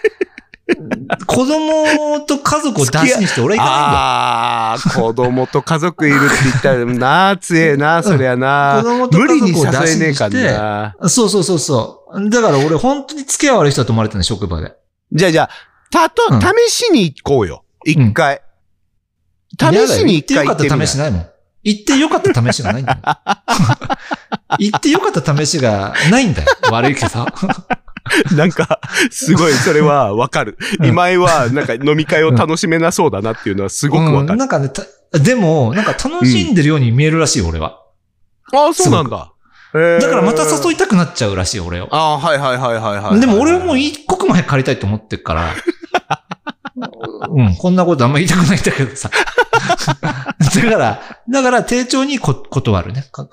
[1.26, 4.00] 子供と家族を出しにして俺は行かないんだよ。
[4.00, 8.82] ああー、子供と家族いるって言ったらな、強えな、そりゃな。
[8.84, 10.96] 子供と無理に家族を出し誘えねえかにして、な。
[11.08, 12.30] そうそうそうそう。
[12.30, 14.74] だから俺本当に付き合い悪い人だと思われてるの、職場で。
[15.12, 15.50] じゃあじゃあ、
[15.92, 17.64] たと、うん試しに行こうよ。
[17.86, 18.42] 一回。
[19.60, 21.28] 試しに一回行ってみ行ってよかった試しないもん。
[21.64, 23.00] 行ってよかった試しがないんだよ。
[24.60, 26.50] 行ってよかった試しがないんだよ。
[26.72, 27.26] 悪いけど。
[28.36, 28.80] なんか、
[29.12, 30.58] すごい、それはわかる。
[30.80, 34.34] うん今井は、なんか飲み会を楽しめなそうだなっていうのはすごくわかる。
[34.34, 34.84] うんなんかね、た
[35.20, 37.80] でも、なんか楽しんでるように見えるらしいよ、俺は。
[38.54, 39.32] ああ、そうなんだ。
[39.74, 41.88] だからまた誘いたくなっちゃうらしいよ、俺を。
[41.92, 43.20] ああ、はいはいはいはいはい。
[43.20, 45.54] でも俺はもう一刻も早く借りたいと思ってるから。
[47.30, 49.10] うん、こんなことあんま言いたくないんだけどさ。
[49.64, 53.06] だから、だから、丁重にこ断るね。
[53.12, 53.26] 子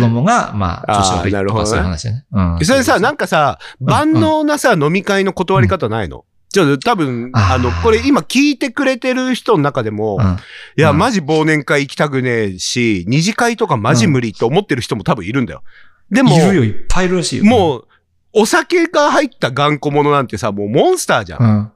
[0.00, 2.24] 供が、まあ、年を入ってとかなるほどねそういう話ね。
[2.32, 2.58] うん。
[2.64, 6.24] それさ、なんかさ、ん万能なさ、飲み会の断り方ないの？
[6.52, 10.38] ちょっと多分、あの、これ今聞いてくれてる人の中でも、うん、
[10.76, 15.62] いや、うんマジ忘年会行きたくねえし、二次会とかマジ無理って思ってる人も多分いるんだよ。
[16.10, 17.44] でも、いるよ、いっぱいいるらしいよ。
[17.44, 17.88] もう、
[18.32, 21.42] お酒が入った頑固者なんてさ、もうモンスターじゃん。
[21.42, 21.48] うん。
[21.48, 21.72] も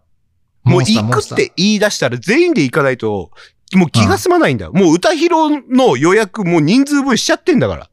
[0.64, 3.32] うモンスター行くって言い出したら全員で行かないと、
[3.74, 4.72] もう気が済まないんだよ。
[4.72, 7.90] もう歌広の予約もう人数分しちゃってんだから。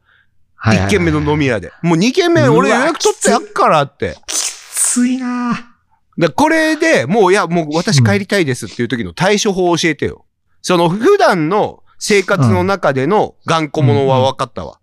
[0.60, 1.72] はいはい軒目の飲み屋で。
[1.84, 4.18] もう二軒目俺予約取ってやっからって。
[4.26, 5.78] きついなぁ
[6.20, 10.26] だこれで、もういや、もう私帰りたいですっていう時の対処法を教えてよ。
[10.64, 14.80] その普段の生活の中での頑固者は分かったわ。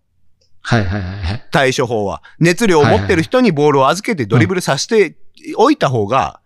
[0.63, 1.49] はいはいはいはい。
[1.51, 2.23] 対処法は。
[2.39, 5.17] 熱量を持ってる人にボールを預けてドリブルさせて
[5.57, 6.41] おいた方が、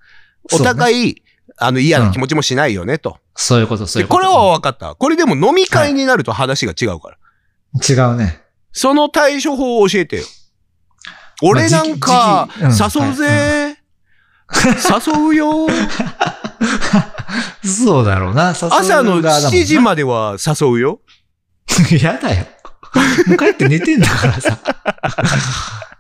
[0.53, 1.23] お互い、
[1.61, 3.19] あの嫌な気持ちもしないよね、と。
[3.35, 4.19] そういうこと、そういうこ。
[4.21, 4.95] でことれは分かった。
[4.95, 7.19] これでも飲み会になると話が違うから。
[7.89, 8.43] 違うね。
[8.73, 10.23] その対処法を教えてよ。
[11.43, 12.67] 俺なんか、誘
[13.11, 13.77] うぜ、
[14.51, 15.69] 誘うよ。
[17.65, 18.55] そうだろうな。
[18.61, 21.01] 誘う朝の側だもんな7時までは誘うよ。
[22.03, 22.47] やだよ。
[23.27, 24.59] もう帰って寝てんだからさ。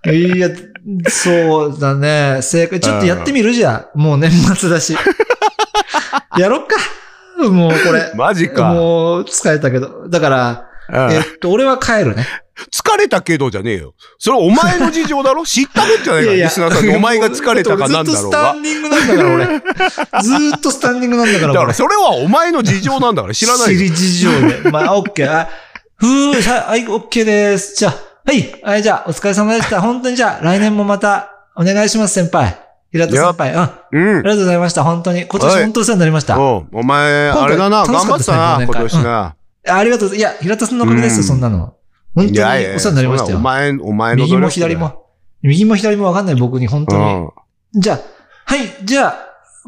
[0.10, 0.48] いや、
[1.08, 2.38] そうだね。
[2.40, 2.80] 正解。
[2.80, 3.52] ちょっとやってみる？
[3.52, 4.00] じゃん。
[4.00, 4.96] もう年末だし。
[6.38, 6.76] やろっか。
[7.48, 8.12] もうこれ。
[8.16, 8.72] マジか。
[8.72, 10.08] もう疲れたけど。
[10.08, 12.26] だから、うんえっと、俺は帰るね。
[12.74, 13.94] 疲れたけどじゃねえよ。
[14.18, 15.44] それお前の事情だろ？
[15.46, 16.96] 知ったるんじゃないか、リスナーさんに。
[16.96, 18.52] お前が疲れたかなんだろうがずっとスタ。
[18.52, 19.46] ンディングなんだから、俺。
[20.22, 21.74] ずーっとスタンディングなんだから、俺だから。
[21.74, 23.78] それはお前の事情なんだから知らないよ。
[23.78, 24.30] 知り事情
[24.62, 24.70] で。
[24.70, 25.32] まあ、オッケー。
[25.32, 25.48] あ
[25.96, 27.74] ふー、さはい、オッケーです。
[27.76, 29.80] じゃあ、はい、はい、じゃあ、お疲れ様でした。
[29.80, 32.58] 本当にじゃあ、来年もまた、お願いします、先輩。
[32.92, 33.52] 平田先輩。
[33.52, 33.58] うん。
[33.58, 34.22] あうん。
[34.22, 34.84] りがとうございました。
[34.84, 35.26] 本当に。
[35.26, 36.40] 今年はい本当お世話になりました。
[36.40, 39.36] おうお前、あれだな、頑張ってたな、今年会年な。
[39.68, 40.16] ありがとう。
[40.16, 41.74] いや、平田さんのおかげですよ、うんそんなの。
[42.14, 43.38] 本当にお世話になりましたよ。
[43.38, 44.76] お前、お前の右も左。
[44.76, 45.06] も。
[45.42, 47.02] 右も左もわかんない僕に、本当に。
[47.74, 47.80] うん。
[47.80, 48.00] じゃあ、
[48.46, 49.16] はい、じゃあ、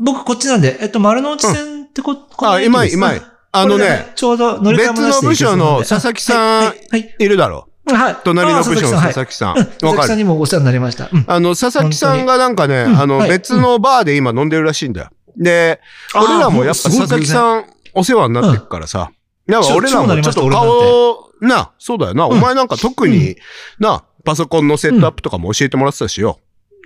[0.03, 3.23] 僕こっちなんで、えっと、丸の内線ってこ、このあ、駅です今今井。
[3.53, 6.73] あのね、ちょうど乗り換え別の部署の佐々木さん
[7.19, 7.69] いるだろ。
[8.25, 9.59] 隣の部署のあ佐々木さん。
[9.59, 11.09] うん佐々木さんにもお世話になりました。
[11.13, 11.25] うん。
[11.27, 15.11] あの、佐々木さんがなんかね、あの、別のバーで今飲んでるらしいんだよ。
[15.37, 15.81] で、
[16.15, 19.11] 俺らもやっぱ佐々木さんお世話になってるからさ。
[19.47, 22.25] なんか超俺らもちょっと顔、な、そうだよな。
[22.25, 23.37] んお前なんか特に、
[23.79, 26.39] な、パソコンのセットアップとかも教えてもらってたしよ。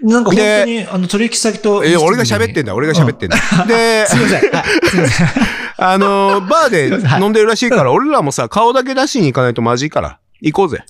[0.02, 1.84] なんか本当に、あの、取引先と。
[1.84, 3.36] え、俺が喋ってんだ、俺が喋ってんだ。
[3.66, 4.50] で、 すいません。
[4.50, 5.28] はいすいません。
[5.76, 6.88] あの、バーで
[7.20, 10.18] 飲んでるらしいから、俺らもさ、顔だけ出しに行かないとまずいから。
[10.44, 10.85] 行こうぜ。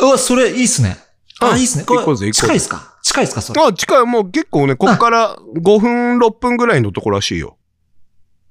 [0.00, 0.96] うわ、それいいっすね。
[1.40, 1.84] あ、うんいいっすね。
[1.84, 2.94] こ行こうぜれ、行こうぜ近いっすか？
[3.02, 3.62] 近いっすかそれ？
[3.62, 7.56] あ、近い、もう結構ね、こっから5分、6分ぐらいのところらしいよ。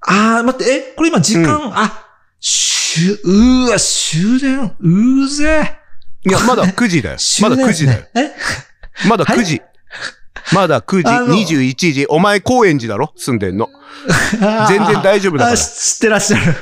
[0.00, 2.06] あー、待って、え、これ今時間、あ、
[2.40, 5.78] しゅ、うーわ、終電、うーぜ。
[6.26, 7.16] いや、まだ9時だよ。
[7.40, 8.04] まだ9時だよ。
[8.14, 8.30] え？
[9.08, 9.62] まだ9時。
[10.52, 12.06] まだ9あの時、21時。
[12.08, 13.12] お前、高円寺だろ？
[13.16, 13.68] 住んでんの？
[14.68, 16.54] 全然大丈夫だからあ、知ってらっしゃる。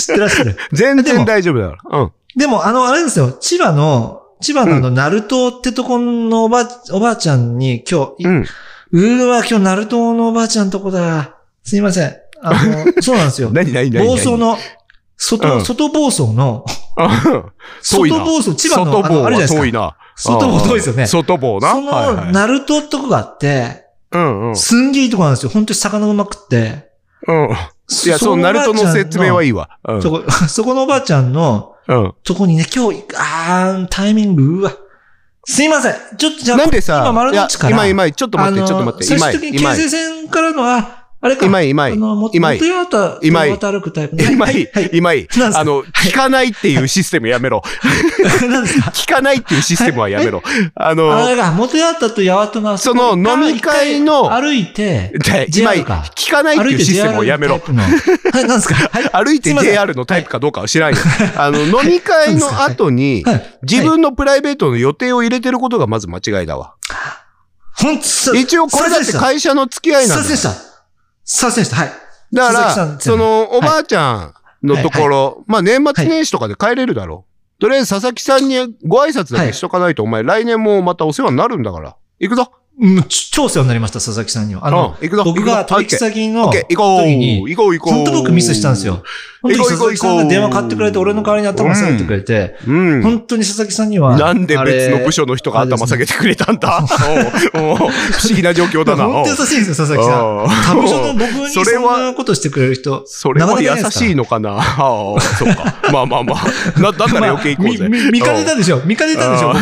[0.00, 0.56] 知ってらっしゃる。
[0.72, 1.98] 全然大丈夫だから。
[2.00, 2.12] うん。
[2.36, 8.44] でも、あの、あれですよ、千葉の、千葉のあの、ナルトってとこのおば、おばあちゃんに今日、いうん。
[8.92, 11.36] うーわ、今日ナルトのおばあちゃんとこだ。
[11.62, 12.16] すいません。
[12.42, 13.50] あの、 そうなんですよ。
[13.52, 14.58] 何何何暴走の、
[15.16, 16.64] 外、うん外暴走の、
[17.82, 19.60] 外暴走、千葉の、外あの、房はあれじゃないですか。
[19.60, 19.96] 遠いな。
[20.16, 21.06] 外房遠いですよね。
[21.06, 21.68] そ外房な。
[21.68, 22.32] はいの、はい。
[22.32, 24.56] ナルトってとこがあって、うんうん。
[24.56, 25.50] すんげえいいとこなんですよ。
[25.50, 26.90] 本当に魚うまくって。
[27.26, 27.48] うん。
[28.06, 29.68] いや、そう、ナルトの説明はいいわ。
[29.86, 30.02] うん。
[30.02, 32.14] そこ、 そこのおばあちゃんの、うん。
[32.24, 34.72] とこにね、今日、あー、タイミング、うわ。
[35.46, 35.94] すいません。
[36.16, 37.70] ちょっとじゃあ、なんでさ、今丸の内から。
[37.70, 41.46] 今、今、ちょっと待って、ちょっと待って、今、最終的に京今、成線からのは、あれか。
[41.46, 44.28] 今、今、あの、も今元八幡今と渡歩くタイプね。
[44.30, 44.70] 今はい。
[44.74, 44.90] はい。
[44.92, 45.58] 今、なんですか？
[45.60, 47.62] あの、聞かないっていうシステムやめろ。
[48.92, 50.42] 聞かないっていうシステムはやめろ。
[50.74, 57.58] ああの、れが、元とその飲み会の歩いて、で今、か聞かないっていうシステムをやめろ。
[57.68, 58.74] 何ですか？
[58.74, 59.04] はい。
[59.24, 60.98] 歩いて JR のタイプかどうかは知らんよ。
[61.36, 63.58] あの、飲み会の後に、はい。
[63.62, 66.74] 自分のプライベートの予定を入れてることがまず間違いだわ。
[67.76, 70.24] ほんと、さ一応これだって会社の付き合いなんだ
[71.24, 71.76] よすいませんでした。
[71.76, 71.86] すいませんでした。
[71.86, 71.90] はい。
[72.32, 74.34] だから、その、おばあちゃん
[74.66, 77.24] のところ、まあ年末年始とかで帰れるだろ
[77.58, 77.60] う。
[77.60, 81.96] とりあえず佐々木さんにご挨拶だけしとかないと、お前来年もまたお世話になるんだから。
[82.18, 82.52] 行くぞ。
[82.80, 84.66] うん、ち超世話になりました、佐々木さんには。
[84.66, 86.50] あの、うん僕が取引先の。
[86.50, 86.74] 時
[87.16, 87.94] に、行こう行こう。
[87.94, 89.02] 本当僕ミスしたんですよ。
[89.42, 93.02] 本当に佐々木さんが電話買ってくれて、俺の代わりに頭下げてくれて、うん。
[93.02, 94.16] 本当に佐々木さんには。
[94.16, 96.80] なんで別の部署のの人が頭下げてくれたんだ
[97.52, 99.04] 不思議な状況だな。
[99.06, 100.64] 本当優しいんですよ、佐々木さん。
[100.64, 103.02] 他部署の僕にそんなことしてくれる人。
[103.06, 105.74] それは優しいのかなそうか。
[105.92, 106.80] まあまあまあ。
[106.80, 107.88] な、だったら余計行こうぜ。
[108.10, 109.52] 見かねたでしょ見かねたでしょ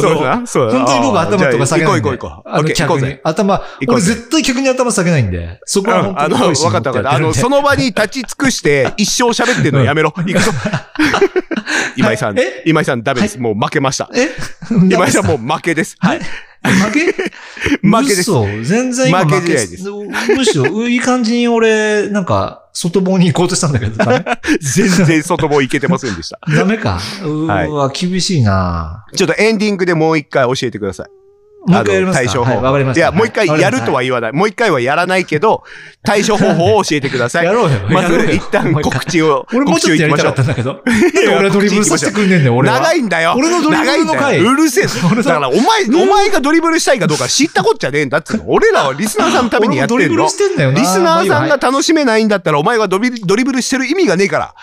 [0.00, 2.02] そうだな本当に僕頭とか下げないんで。
[2.02, 3.18] じゃあ行こう行こう行こうあの客に。
[3.22, 5.60] 頭、俺絶対客に頭下げないんで。
[5.64, 7.12] そこは本あの、当にポリシーわかったわかった。
[7.12, 10.12] あの、その場に立ち尽くして、 一生喋ってんのやめろ。
[10.16, 10.52] 行くぞ。
[11.96, 13.38] 今井さんえ、今井さんダメです。
[13.38, 14.10] もう負けました。
[14.14, 14.28] え？
[14.70, 15.96] 今井さんもう負けです。
[15.98, 16.20] はい。
[16.20, 17.06] 負け？
[17.82, 18.20] 負けです。
[18.22, 19.84] 嘘全然今負け負けです
[20.36, 24.24] むしろ、いい感じに俺、なんか、外棒に行こうとしたんだけど、ダメ？
[24.60, 26.38] 全然外もいけてませんでした。
[26.54, 26.98] ダメか。
[27.24, 31.06] うはいーわ、厳しいなちょっとエンディングでもう一回教えてください。
[31.66, 32.20] もう一回やりますか？
[32.20, 32.50] あの対処法。
[32.50, 33.00] はい、わかりました。
[33.00, 34.32] いや、もう一回やるとは言わない。
[34.32, 35.64] もう一回はやらないけど、
[36.02, 37.44] 対処方法を教えてください。
[37.44, 37.78] やろうよ。
[37.90, 40.82] まず一旦告知を、俺もうちょっとやりたかったんだけど。
[41.38, 42.80] 俺ドリブルさせてくんねんねん、俺は。
[42.80, 43.34] 長いんだよ。
[43.36, 44.86] 俺のドリブルの回うるせえ。
[44.86, 48.44] だから、お前、お前がドリブルしたいかどうか知ったこっちゃねえんだっつうの。
[48.48, 50.28] 俺らはリスナーさんのためにやってんのドリブル。
[50.28, 50.80] してんだよな。
[50.80, 54.54] リスナーさんが楽しめないんだったら、お前がドリドリブルしてる意味がねえから。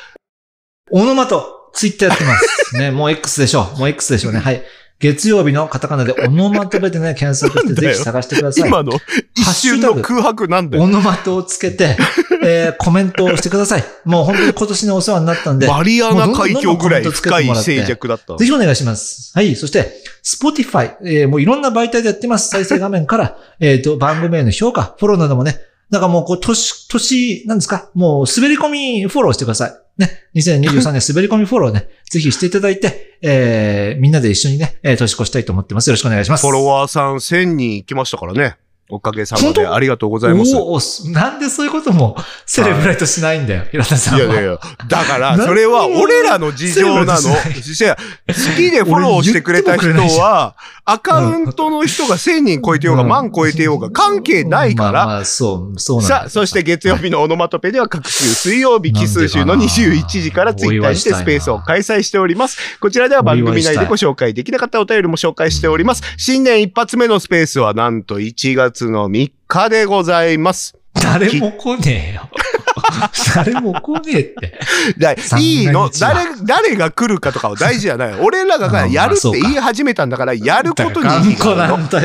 [0.91, 2.77] オノマト、ツイッターやってます。
[2.77, 3.79] ね、もう X でしょう。
[3.79, 4.39] もう X でしょうね。
[4.39, 4.63] はい。
[5.03, 8.69] 月曜日のカタカナでオノマトペでね、 検索してぜひ探してください。
[8.69, 8.93] 今の
[9.35, 10.83] 一瞬の空白なんだよ。
[10.83, 11.97] オノマトをつけて、
[12.45, 13.83] えーコメントをしてください。
[14.05, 15.67] もう本当に今年にお世話になったんで。
[15.67, 18.37] マリアナ海峡ぐらい深い静寂だった。
[18.37, 19.31] ぜひお願いします。
[19.35, 19.53] はい。
[19.57, 19.91] そして、
[20.23, 22.47] Spotify、えーもういろんな媒体でやってます。
[22.49, 27.89] 再生画面から、えっと、番組への評価、フォローなどもね、なんかもう、こう、年、年、なんですか？
[27.93, 29.73] もう、滑り込みフォローしてください。
[29.97, 30.23] ね。
[30.35, 35.89] 2023年滑り込みフォローね、ぜひしていただいて、えー、みんなで一緒にね、えー年越したいと思ってます。
[35.89, 36.45] よろしくお願いします。
[36.45, 38.57] フォロワーさん1000人行きましたからね。
[38.89, 40.55] おかげさまでありがとうございます。
[40.55, 42.15] おーなんでそういうことも
[42.45, 44.25] セレブレートしないんだよ、平田さんは。
[44.25, 47.29] いやいやいや、だから、何それは俺らの事情なの。
[47.29, 62.79] 好きでフォローしてくれた人は、アカウントの人が1000人超えてようが、うん万超えてようが関係ないから、まあまあ、そう、そうなんださあ、そして月曜日のオノマトペでは各週水曜日奇数週の21時からツイッターにしてスペースを開催しております。
[62.79, 66.01] こちらでは番組内でご紹介できなかったお便りも紹介しております。
[66.17, 70.75] 新年一発目のスペースはなんと1月の3日でございます。
[70.93, 72.29] 誰も来ねえよ。
[73.35, 75.39] 誰も来ねえって。
[75.39, 75.89] いいの？
[75.99, 78.15] 誰、誰が来るかとかは大事じゃない。
[78.19, 82.01] 俺らがやるって言い始めたんだから、やることに意義があるのなんだ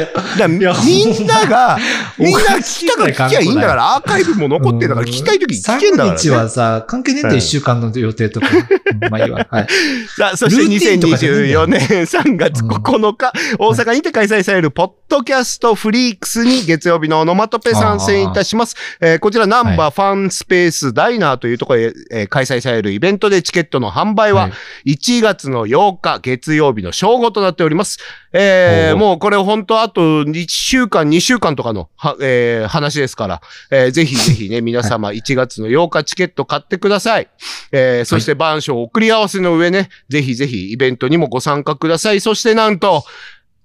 [0.85, 1.79] みんなが、
[2.19, 6.19] みんな聞きたから聞きゃいいんだから、アーカイブも残ってんだから、聞きたい時に聞けんだから、ね。
[6.19, 8.49] 日はさ、関係ねえんだよ、一週間の予定とか。
[8.49, 9.47] うんまあいいわ。
[9.51, 9.67] はい。
[10.17, 18.77] さあ、そしてルーティンとかじゃないんだよ2024年3月9日、大阪にて開催されるポッドキャストフリークスに月曜日のオノマトペ参戦いたします。
[19.01, 24.49] えーこちらナンバーファンスペースダイナーというところで、えー開催されるイベントでチケットの販売はは
[24.85, 27.99] い1月の8日月曜日の正午となっております。
[28.33, 33.41] えーもうこれ本当あと1週間、2週間とかのは、えー話ですから、
[33.71, 37.29] えーぜひぜひね、 皆様1月の8日チケット買ってください。
[37.71, 42.21] えーそして番書送り合わせの上ね、ぜひぜひイベントにもご参加ください。
[42.21, 43.05] そしてなんと、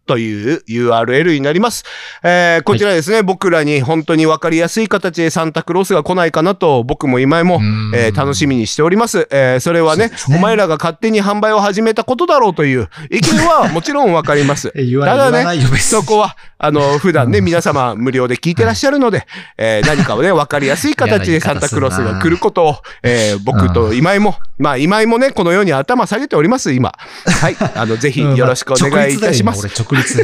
[0.09, 1.83] という URL になります。
[2.23, 7.61] えーこちらですね、僕らに本当にわかりやすい形でサンタクロースが来ないかなと僕も今井も、
[7.95, 9.27] えー楽しみにしております。
[9.29, 14.71] えーそれはねねお前らが勝手に販売を始めたことだろうという意見はもちろんわかります。
[15.05, 15.43] ただね
[15.79, 26.93] そこは、あの、普段ね、皆様無料で聞いてらっしゃるので、えー何かをね、わかりやすい形でサンタクロースが来ることを、えー僕と今井も、まあ今井もね、このように頭下げております、今。
[27.41, 27.55] はい。
[27.75, 29.63] あの、ぜひよろしくお願いいたします。
[29.65, 30.23] うんあ直立。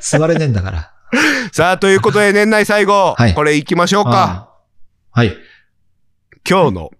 [0.18, 0.90] 座れねえんだから。
[1.52, 4.50] さあ、ということで年内最後、はいこれ行きましょうか。
[5.12, 5.36] はい。
[6.48, 6.90] 今日の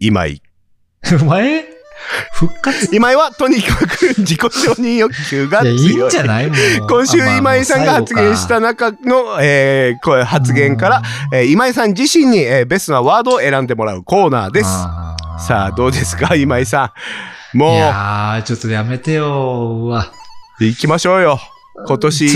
[0.00, 0.42] 今井。
[1.22, 1.64] お前？
[2.32, 2.88] 復活？
[2.94, 5.76] 今井はとにかく自己承認欲求が強い。
[5.76, 6.48] いいんじゃない？
[6.48, 6.56] もう。
[6.90, 14.68] 今週今井さんが発言した中の、えーこれ発言から、、えー今井さん自身に、えーベストなワードを選んでもらうコーナーです。
[15.46, 16.92] さあ、どうですか、今井さ
[17.54, 17.58] ん。
[17.58, 19.84] もいやー、ちょっとやめてよ。
[19.84, 20.12] うわ。
[20.68, 21.40] う、行きましょうよ。
[21.86, 22.28] 今年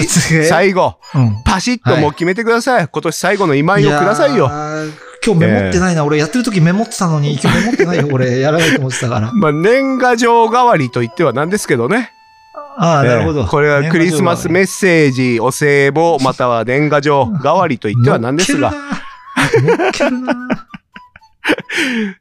[0.48, 1.42] 最後、うん。
[1.44, 2.88] パシッともう決めてください。
[2.88, 4.50] 今年最後の今井をくださいよ。
[5.24, 6.04] 今日メモってないな。
[6.04, 8.08] 俺やってる時メモってたのに、今日メモってないよ。
[8.10, 9.32] 俺やらないと思ってたから。
[9.34, 12.12] まあ、年賀状代わりと言ってはなんですけどね。
[12.78, 13.40] ああ、なるほど。
[13.40, 18.72] えーこれはクリスマスメッセージ、お歳暮、または年賀状代わりと言ってはなんですが。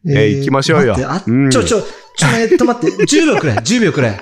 [0.08, 3.04] えー行きましょうよあうんちょ、ちょ、ちょ、えっと待って。
[3.04, 3.54] 10秒くれ。
[3.54, 4.22] 10秒くれ。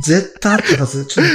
[0.00, 1.06] 絶対あったはず。
[1.06, 1.32] ちょっと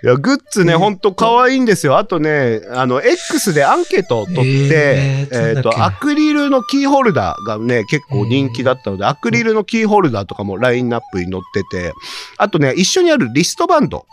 [0.00, 1.98] いや、グッズね、えーほんと可愛いんですよ。
[1.98, 11.92] あとね、あの、X でアンケートを取って、えーえっ、と、アクリルのキーホルダーがね、結構人気だったので、アクリルのキーホルダーとかもラインナップに載ってて、
[12.36, 14.06] あとね、一緒にあるリストバンド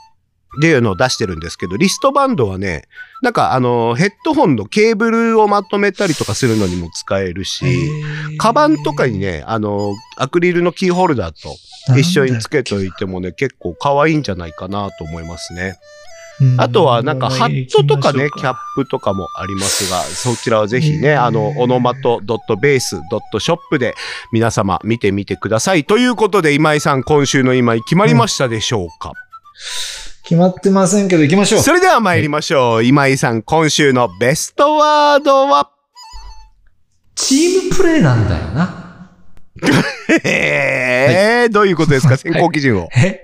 [0.58, 2.84] っていうのを出してるんですけど、リストバンドはね、
[3.22, 7.66] なんかあの、ヘッドホンのケーブルをまとめたりとかするのにも使えるし、
[8.38, 11.56] カバンとかにね、あの、アクリルのキーホルダーと
[11.98, 15.78] 一緒につけといてもね、結構可愛いんじゃないかなと思いますね。
[16.58, 21.24] あとはなんかハットとかね、キャップとかもありますが、そちらはぜひね、えー。
[21.24, 23.96] あの、オノマト .base.shop で
[24.34, 25.86] 皆様見てみてください。
[25.86, 29.14] ということで、今井さん、今週の今井決まりましたでしょうか、
[30.28, 31.62] 決まってませんけど、行きましょう。
[31.62, 32.84] それでは参りましょう。
[32.84, 35.70] 今井さん、今週のベストワードは？
[37.14, 39.12] チームプレーなんだよな。
[40.26, 42.18] えー、どういうことですか？
[42.18, 42.90] 選考基準を。
[42.98, 43.22] え？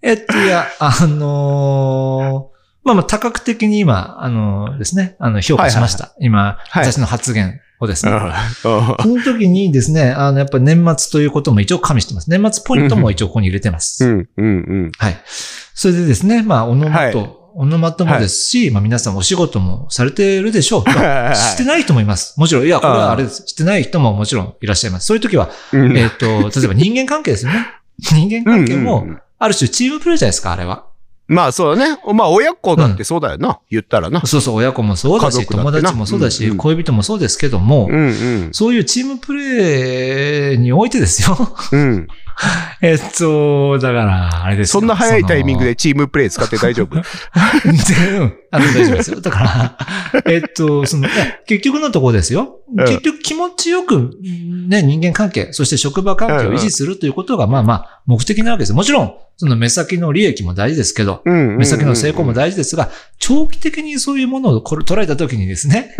[0.00, 6.14] えっと、いや、あのーまあまあ、多角的に今、あのーですね、あの、評価しました。
[6.20, 8.12] 今、はい私の発言をですね。
[8.12, 8.20] うん
[8.62, 8.68] そ
[9.08, 12.30] の時にですね、あの、やっぱり年末ということも一応加味してます。
[12.30, 14.04] 年末ポイントも一応ここに入れてます。
[14.04, 14.50] うん、うん、う
[14.86, 14.92] ん。
[14.96, 15.16] はい。
[15.78, 20.82] それでですね、まあ、オノマト、はいオノマトもですし、まあ皆さんお仕事もされてるでしょう。
[20.82, 22.38] はいしてない人もいます。
[22.38, 23.48] もちろん、いや、これはあれです。
[23.48, 25.06] してない人ももちろんいらっしゃいます。
[25.06, 27.66] そういう時は、うんえっ、と、例えば人間関係ですよね。
[27.98, 30.86] 人間関係も、うんうんある種チームプレーじゃないですか、あれは。
[31.26, 32.00] まあそうだね。
[32.14, 33.60] まあ親子だってそうだよな。
[33.70, 34.24] 言ったらな。
[34.24, 38.08] そうそう、親子もそうだし、だ友達もそうだし、うんうん恋人もそうですけども、うんう
[38.48, 38.48] ん。
[38.52, 41.36] そういうチームプレーにおいてですよ。
[41.72, 42.08] うん。
[42.82, 46.94] えっと、だから、あれですよそんな早いタイミングそでチームプレイ使って大丈夫？
[46.96, 47.02] うん
[48.50, 49.20] あの、大丈夫ですよ。
[49.20, 49.76] だか
[50.14, 51.08] ら、えっと、その、
[51.46, 52.54] 結局のところですよ。
[52.76, 54.10] うん結局気持ちよく、
[54.68, 58.74] ね、人間関係、そして職場関係を維持するということが、まあまあ、目的なわけです。
[58.74, 65.94] もちろん、その目先の利益も大事ですけど、目先の成功も大事ですが、長期的にそういうものをこれ捉えたときにですね。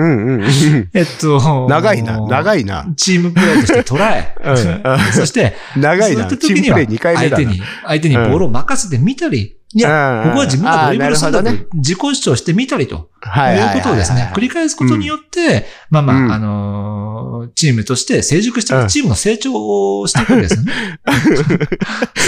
[0.92, 2.62] えっと、長いな、長い。
[2.62, 2.86] いな。
[2.96, 6.06] チームプレーとして捉え、うんそして、長いな。
[6.06, 7.36] そういった時にはチームプレイ2回目だな。
[7.36, 17.18] 相手に、相手にボールを任せてみたり、いや、うんここは自分がドリブルするんだと自己主張してみたりと、はいいうことをですね、繰り返すことによって、まあまあ、うんあのー
[17.54, 20.72] チームとして成熟していく、チームの成長をしていくんですよね。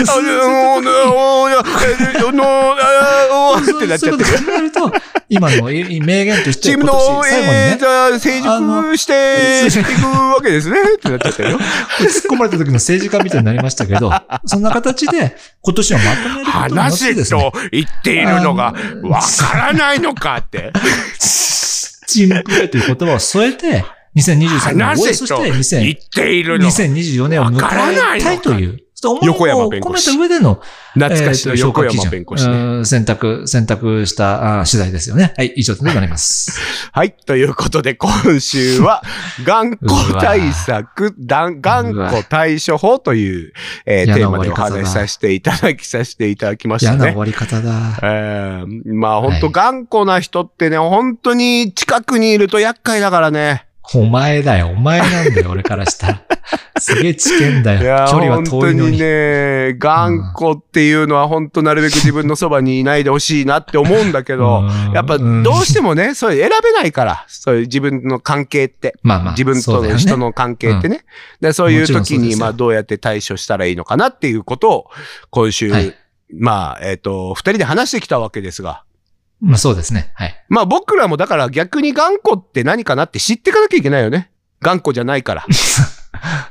[0.05, 1.05] そういうこと
[4.14, 4.93] を考えると、
[5.28, 10.78] 今のい名言として、チームの今年最後にねえー、じ、ゃあ成熟していくわけですね。
[10.97, 11.59] ってなっちゃってるよ。
[11.59, 11.66] 突っ
[12.30, 14.11] 込まれた時の政治家みたいになりましたけど、
[14.47, 20.72] そんな形で今年はまとめることによって話ですね、と言っているのがわからないのかって。
[22.07, 23.85] チームプレーという言葉を添えて、
[24.16, 26.66] 2023年を終え、そして言っているの。
[26.66, 28.81] 2024年を迎えたいという、
[29.22, 30.61] 横山弁護士た上での、
[30.94, 32.53] 懐かしの横山弁護士ね。
[32.53, 35.34] うん選択、選択したあ取材ですよね。
[35.36, 36.61] はい、以上となります。
[36.92, 37.12] はい。
[37.12, 39.03] ということで、今週は、
[39.44, 43.53] 頑固対策、頑固対処法という、
[43.86, 46.96] えーテーマでお話しさせていただき、させていただきましたね。
[46.98, 47.98] 嫌な終わり方だ。
[48.03, 53.66] えーまあ本当はい頑固な人ってね、本当に近くにいると厄介だからね。
[53.94, 56.22] お前だよ、お前なんだよ、俺からしたら。
[56.78, 58.07] すげえ知見だよ。
[58.11, 58.98] 距離は本当に遠いのに。
[58.98, 68.96] ね、頑固っていうのは本当なるべく自分のそばにいないでほしいなって思うんだけど、うんやっぱどうしてもね、そういう選べないから、そういう自分の関係って。
[69.03, 71.05] まあまあ、自分とそうだよね人の関係ってね。
[71.40, 74.90] でそういう時に、まあ、どうやって対処したらいいのかなっていうことを、
[75.30, 75.94] 今週、はい
[76.32, 78.84] まあ、えっ、と、二人で話してきたわけですが。
[79.40, 80.12] まあそうですね。
[80.14, 80.44] はい。
[80.48, 84.30] まあ、僕らもだから逆に頑固って何かなって知っていかなきゃいけないよね。
[84.61, 85.46] 頑固じゃないから。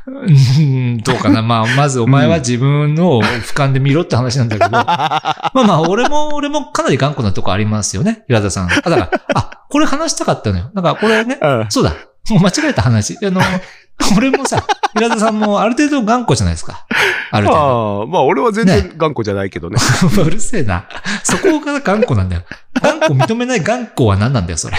[0.08, 1.42] うんどうかな。
[1.42, 4.70] まあ、まずお前は自分の俯瞰で見ろって話なんだけど。
[4.72, 8.24] まあまあ、俺も、俺もかなり頑固なとこありますよね。
[8.28, 8.72] 平田さん。
[8.72, 10.72] あ、だから、あ、これ話したかったのよ。
[10.74, 11.94] だからこれね、うんそうだ。
[12.30, 13.18] もう間違えた話。
[13.24, 13.42] あの、
[14.18, 14.66] 俺もさ、
[14.96, 16.86] 平田さんもある程度頑固じゃないですか。
[17.32, 18.02] ある程度。
[18.02, 19.78] ああ、まあ、俺は全然頑固じゃないけどね。
[20.18, 20.86] うるせえな。
[21.24, 22.44] そこが頑固なんだよ。
[22.82, 24.78] 頑固認めない頑固は何なんだよ、それ。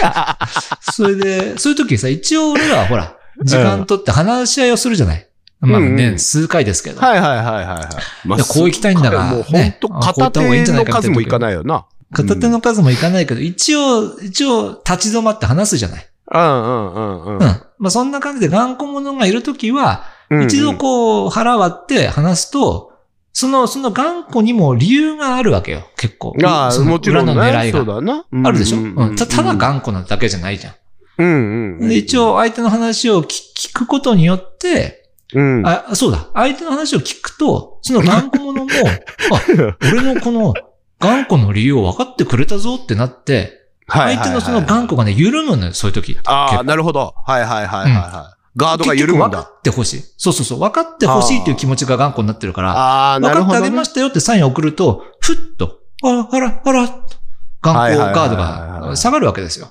[0.81, 3.13] それで、そういう時さ、一応俺らはほら、
[3.43, 5.27] 時間取って話し合いをするじゃない？
[5.59, 6.99] まあうんうんね、数回ですけど。
[6.99, 8.27] はいはいはいはいはい。
[8.27, 11.85] まいやこう行きたいんだがもう本ね当片手の数もいかないよな。
[12.13, 16.05] 片手の数もいかないけど、一応、一応立ち止まって話すじゃない？
[16.33, 17.39] うんうんうんうんうん。
[17.39, 20.43] まあそんな感じで頑固者がいるときは、うん。
[20.45, 22.91] 一度こう腹割って話すと、
[23.33, 26.35] その、その頑固にも理由があるわけよ、結構。
[26.43, 27.31] ああ、そのもちろんね。
[27.31, 27.93] 裏の狙いそうが。
[27.95, 28.25] だな。
[28.49, 30.73] あるでしょ、うんうんたただ頑固なだけじゃないじゃん。
[31.21, 35.63] うんうん一応相手の話を聞聞くことによって、うん。
[35.65, 36.27] あ、そうだ。
[36.33, 38.69] 相手の話を聞くと、その頑固者も、
[39.31, 39.41] あ、
[39.81, 40.53] 俺のこの
[40.99, 46.17] 頑固の理由を分かってくれたぞってなって、はい相手のその頑固がね、緩むのよ、そういう時。
[46.25, 47.13] ああ、なるほど。
[47.25, 48.41] はいはいはいはいはい。
[48.55, 49.39] ガードが緩むんだ。
[49.39, 50.03] 分かってほしい。
[50.17, 50.59] そうそうそう。
[50.59, 53.69] 分かってほしいっていう気持ちが頑固になってるから、ああ、な分かってあるほどね。
[53.69, 56.87] げましたよってサインを送ると、ふっと、あら、あら、あら、
[57.61, 59.67] 頑固ガードが下がるわけですよ。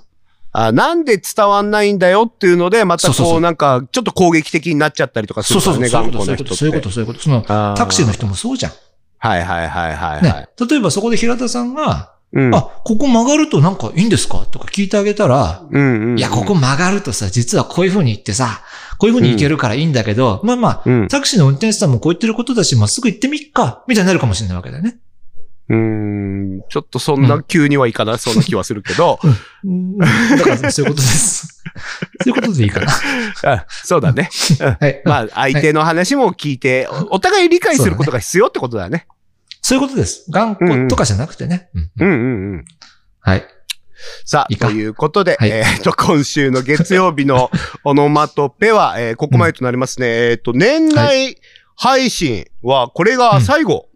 [0.52, 5.82] あなんで伝わんないんだよっていうので、またこうなんか、ちょっと攻撃的になっちゃったりとかすそうそうそう。
[5.84, 7.20] るからね、そういうこと、そういうこと、そういうこと。
[7.20, 8.72] その、タクシーの人もそうじゃん。
[9.18, 10.22] はいはいはいはいはい。
[10.22, 10.48] ね。
[10.68, 12.54] 例えばそこで平田さんが、うん。
[12.54, 16.18] あ、ここ曲がるとなんかいいんですかとか聞いてあげたら、うんうんうん。
[16.18, 18.62] いや、ここ曲がるとさ、実はこういう風に言ってさ、
[18.98, 21.08] こういう風に行けるからいいんだけど、まあまあ、うん。
[21.08, 24.98] タクシーの運転手さんもこう言ってることだし、まっすぐ行ってみっか、みたいになるかもしれないわけだよね。
[25.70, 26.62] うーん。
[26.68, 29.18] ちょっとそんな急にはいかなそうな気はするけど。
[29.64, 30.06] うんだ
[30.42, 31.62] からそういうことです。
[32.22, 32.92] そういうことでいいかな。
[33.44, 34.28] あそうだね。
[34.80, 35.02] はい。
[35.04, 39.06] まあ、相手の話も聞いて、おお互い理解することが必要ってことだね。
[39.62, 40.26] そういうことです。
[40.30, 41.68] 頑固とかじゃなくてね。
[41.74, 42.64] うんうんうんうん。
[43.20, 43.44] はい。
[44.24, 47.50] さあ、いいかということで、はいえっ、と、今週の月曜日の
[47.84, 50.30] オノマトペは、えーここまでとなりますね。
[50.30, 51.36] えっ、と、年内
[51.76, 53.89] 配信は、これが最後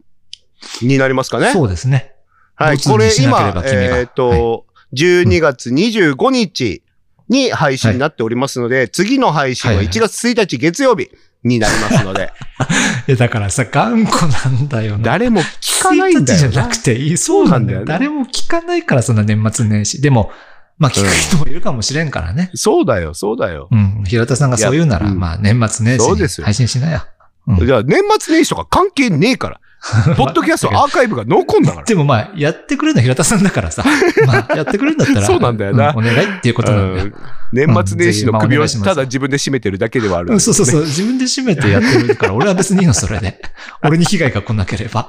[0.83, 1.53] になりますかね？
[1.53, 2.13] そうですね。
[2.57, 6.83] はい、これ今えっ、と、12月25日
[7.29, 11.11] に配信になっておりますので、次の配信ははいはい1月1日月曜日
[11.43, 12.33] になりますので、
[13.09, 15.05] いや、だからさ、頑固なんだよな。
[15.05, 16.77] 誰も聞かないんだ1日じよなゃなく。
[16.77, 17.17] ていい。
[17.17, 17.85] そうなんだよ。
[17.85, 20.01] 誰も聞かないから、そんな年末年始。
[20.01, 20.31] でも、
[20.79, 22.51] まあ聞く人もいるかもしれんからね。
[22.55, 23.69] そうだよ、そうだよ。
[23.71, 24.05] うん。
[24.07, 27.05] 平田さんがそう言うなら、まあ年末年始にそうですよ配信しなよ。
[27.47, 29.61] うんじゃあ年末年始とか関係ねえから。
[30.17, 31.85] ポッドキャストアーカイブが残んだから。
[31.85, 33.85] でもまあ、やってくれるのは平田さんだからさ。
[34.27, 35.27] まあ、やってくれるんだったら。
[35.27, 37.07] そうなんだよなお願いっていうことなんだよ。
[37.07, 37.15] うん
[37.55, 40.83] 年末年始の首をうんぜひまあお願いしますただ自分で締めてるだけではあるねそうそうそう。
[40.83, 43.41] 自分で締めてやってるから、俺は別にいいの、それで。
[43.85, 45.09] 俺に被害が来なければ。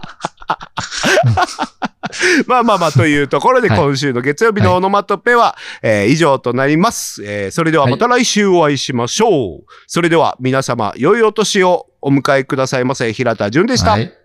[2.45, 7.23] まあまあまあ、というところで、はい今週の月曜日のオノマトペは、えー以上となります。
[7.25, 9.63] えーそれではまた来週お会いしましょう。
[9.87, 13.11] それでは皆様、良いお年をお迎えくださいませ。
[13.11, 13.91] 平田純でした。
[13.91, 14.24] はい。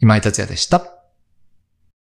[0.00, 0.95] 今井達也でした。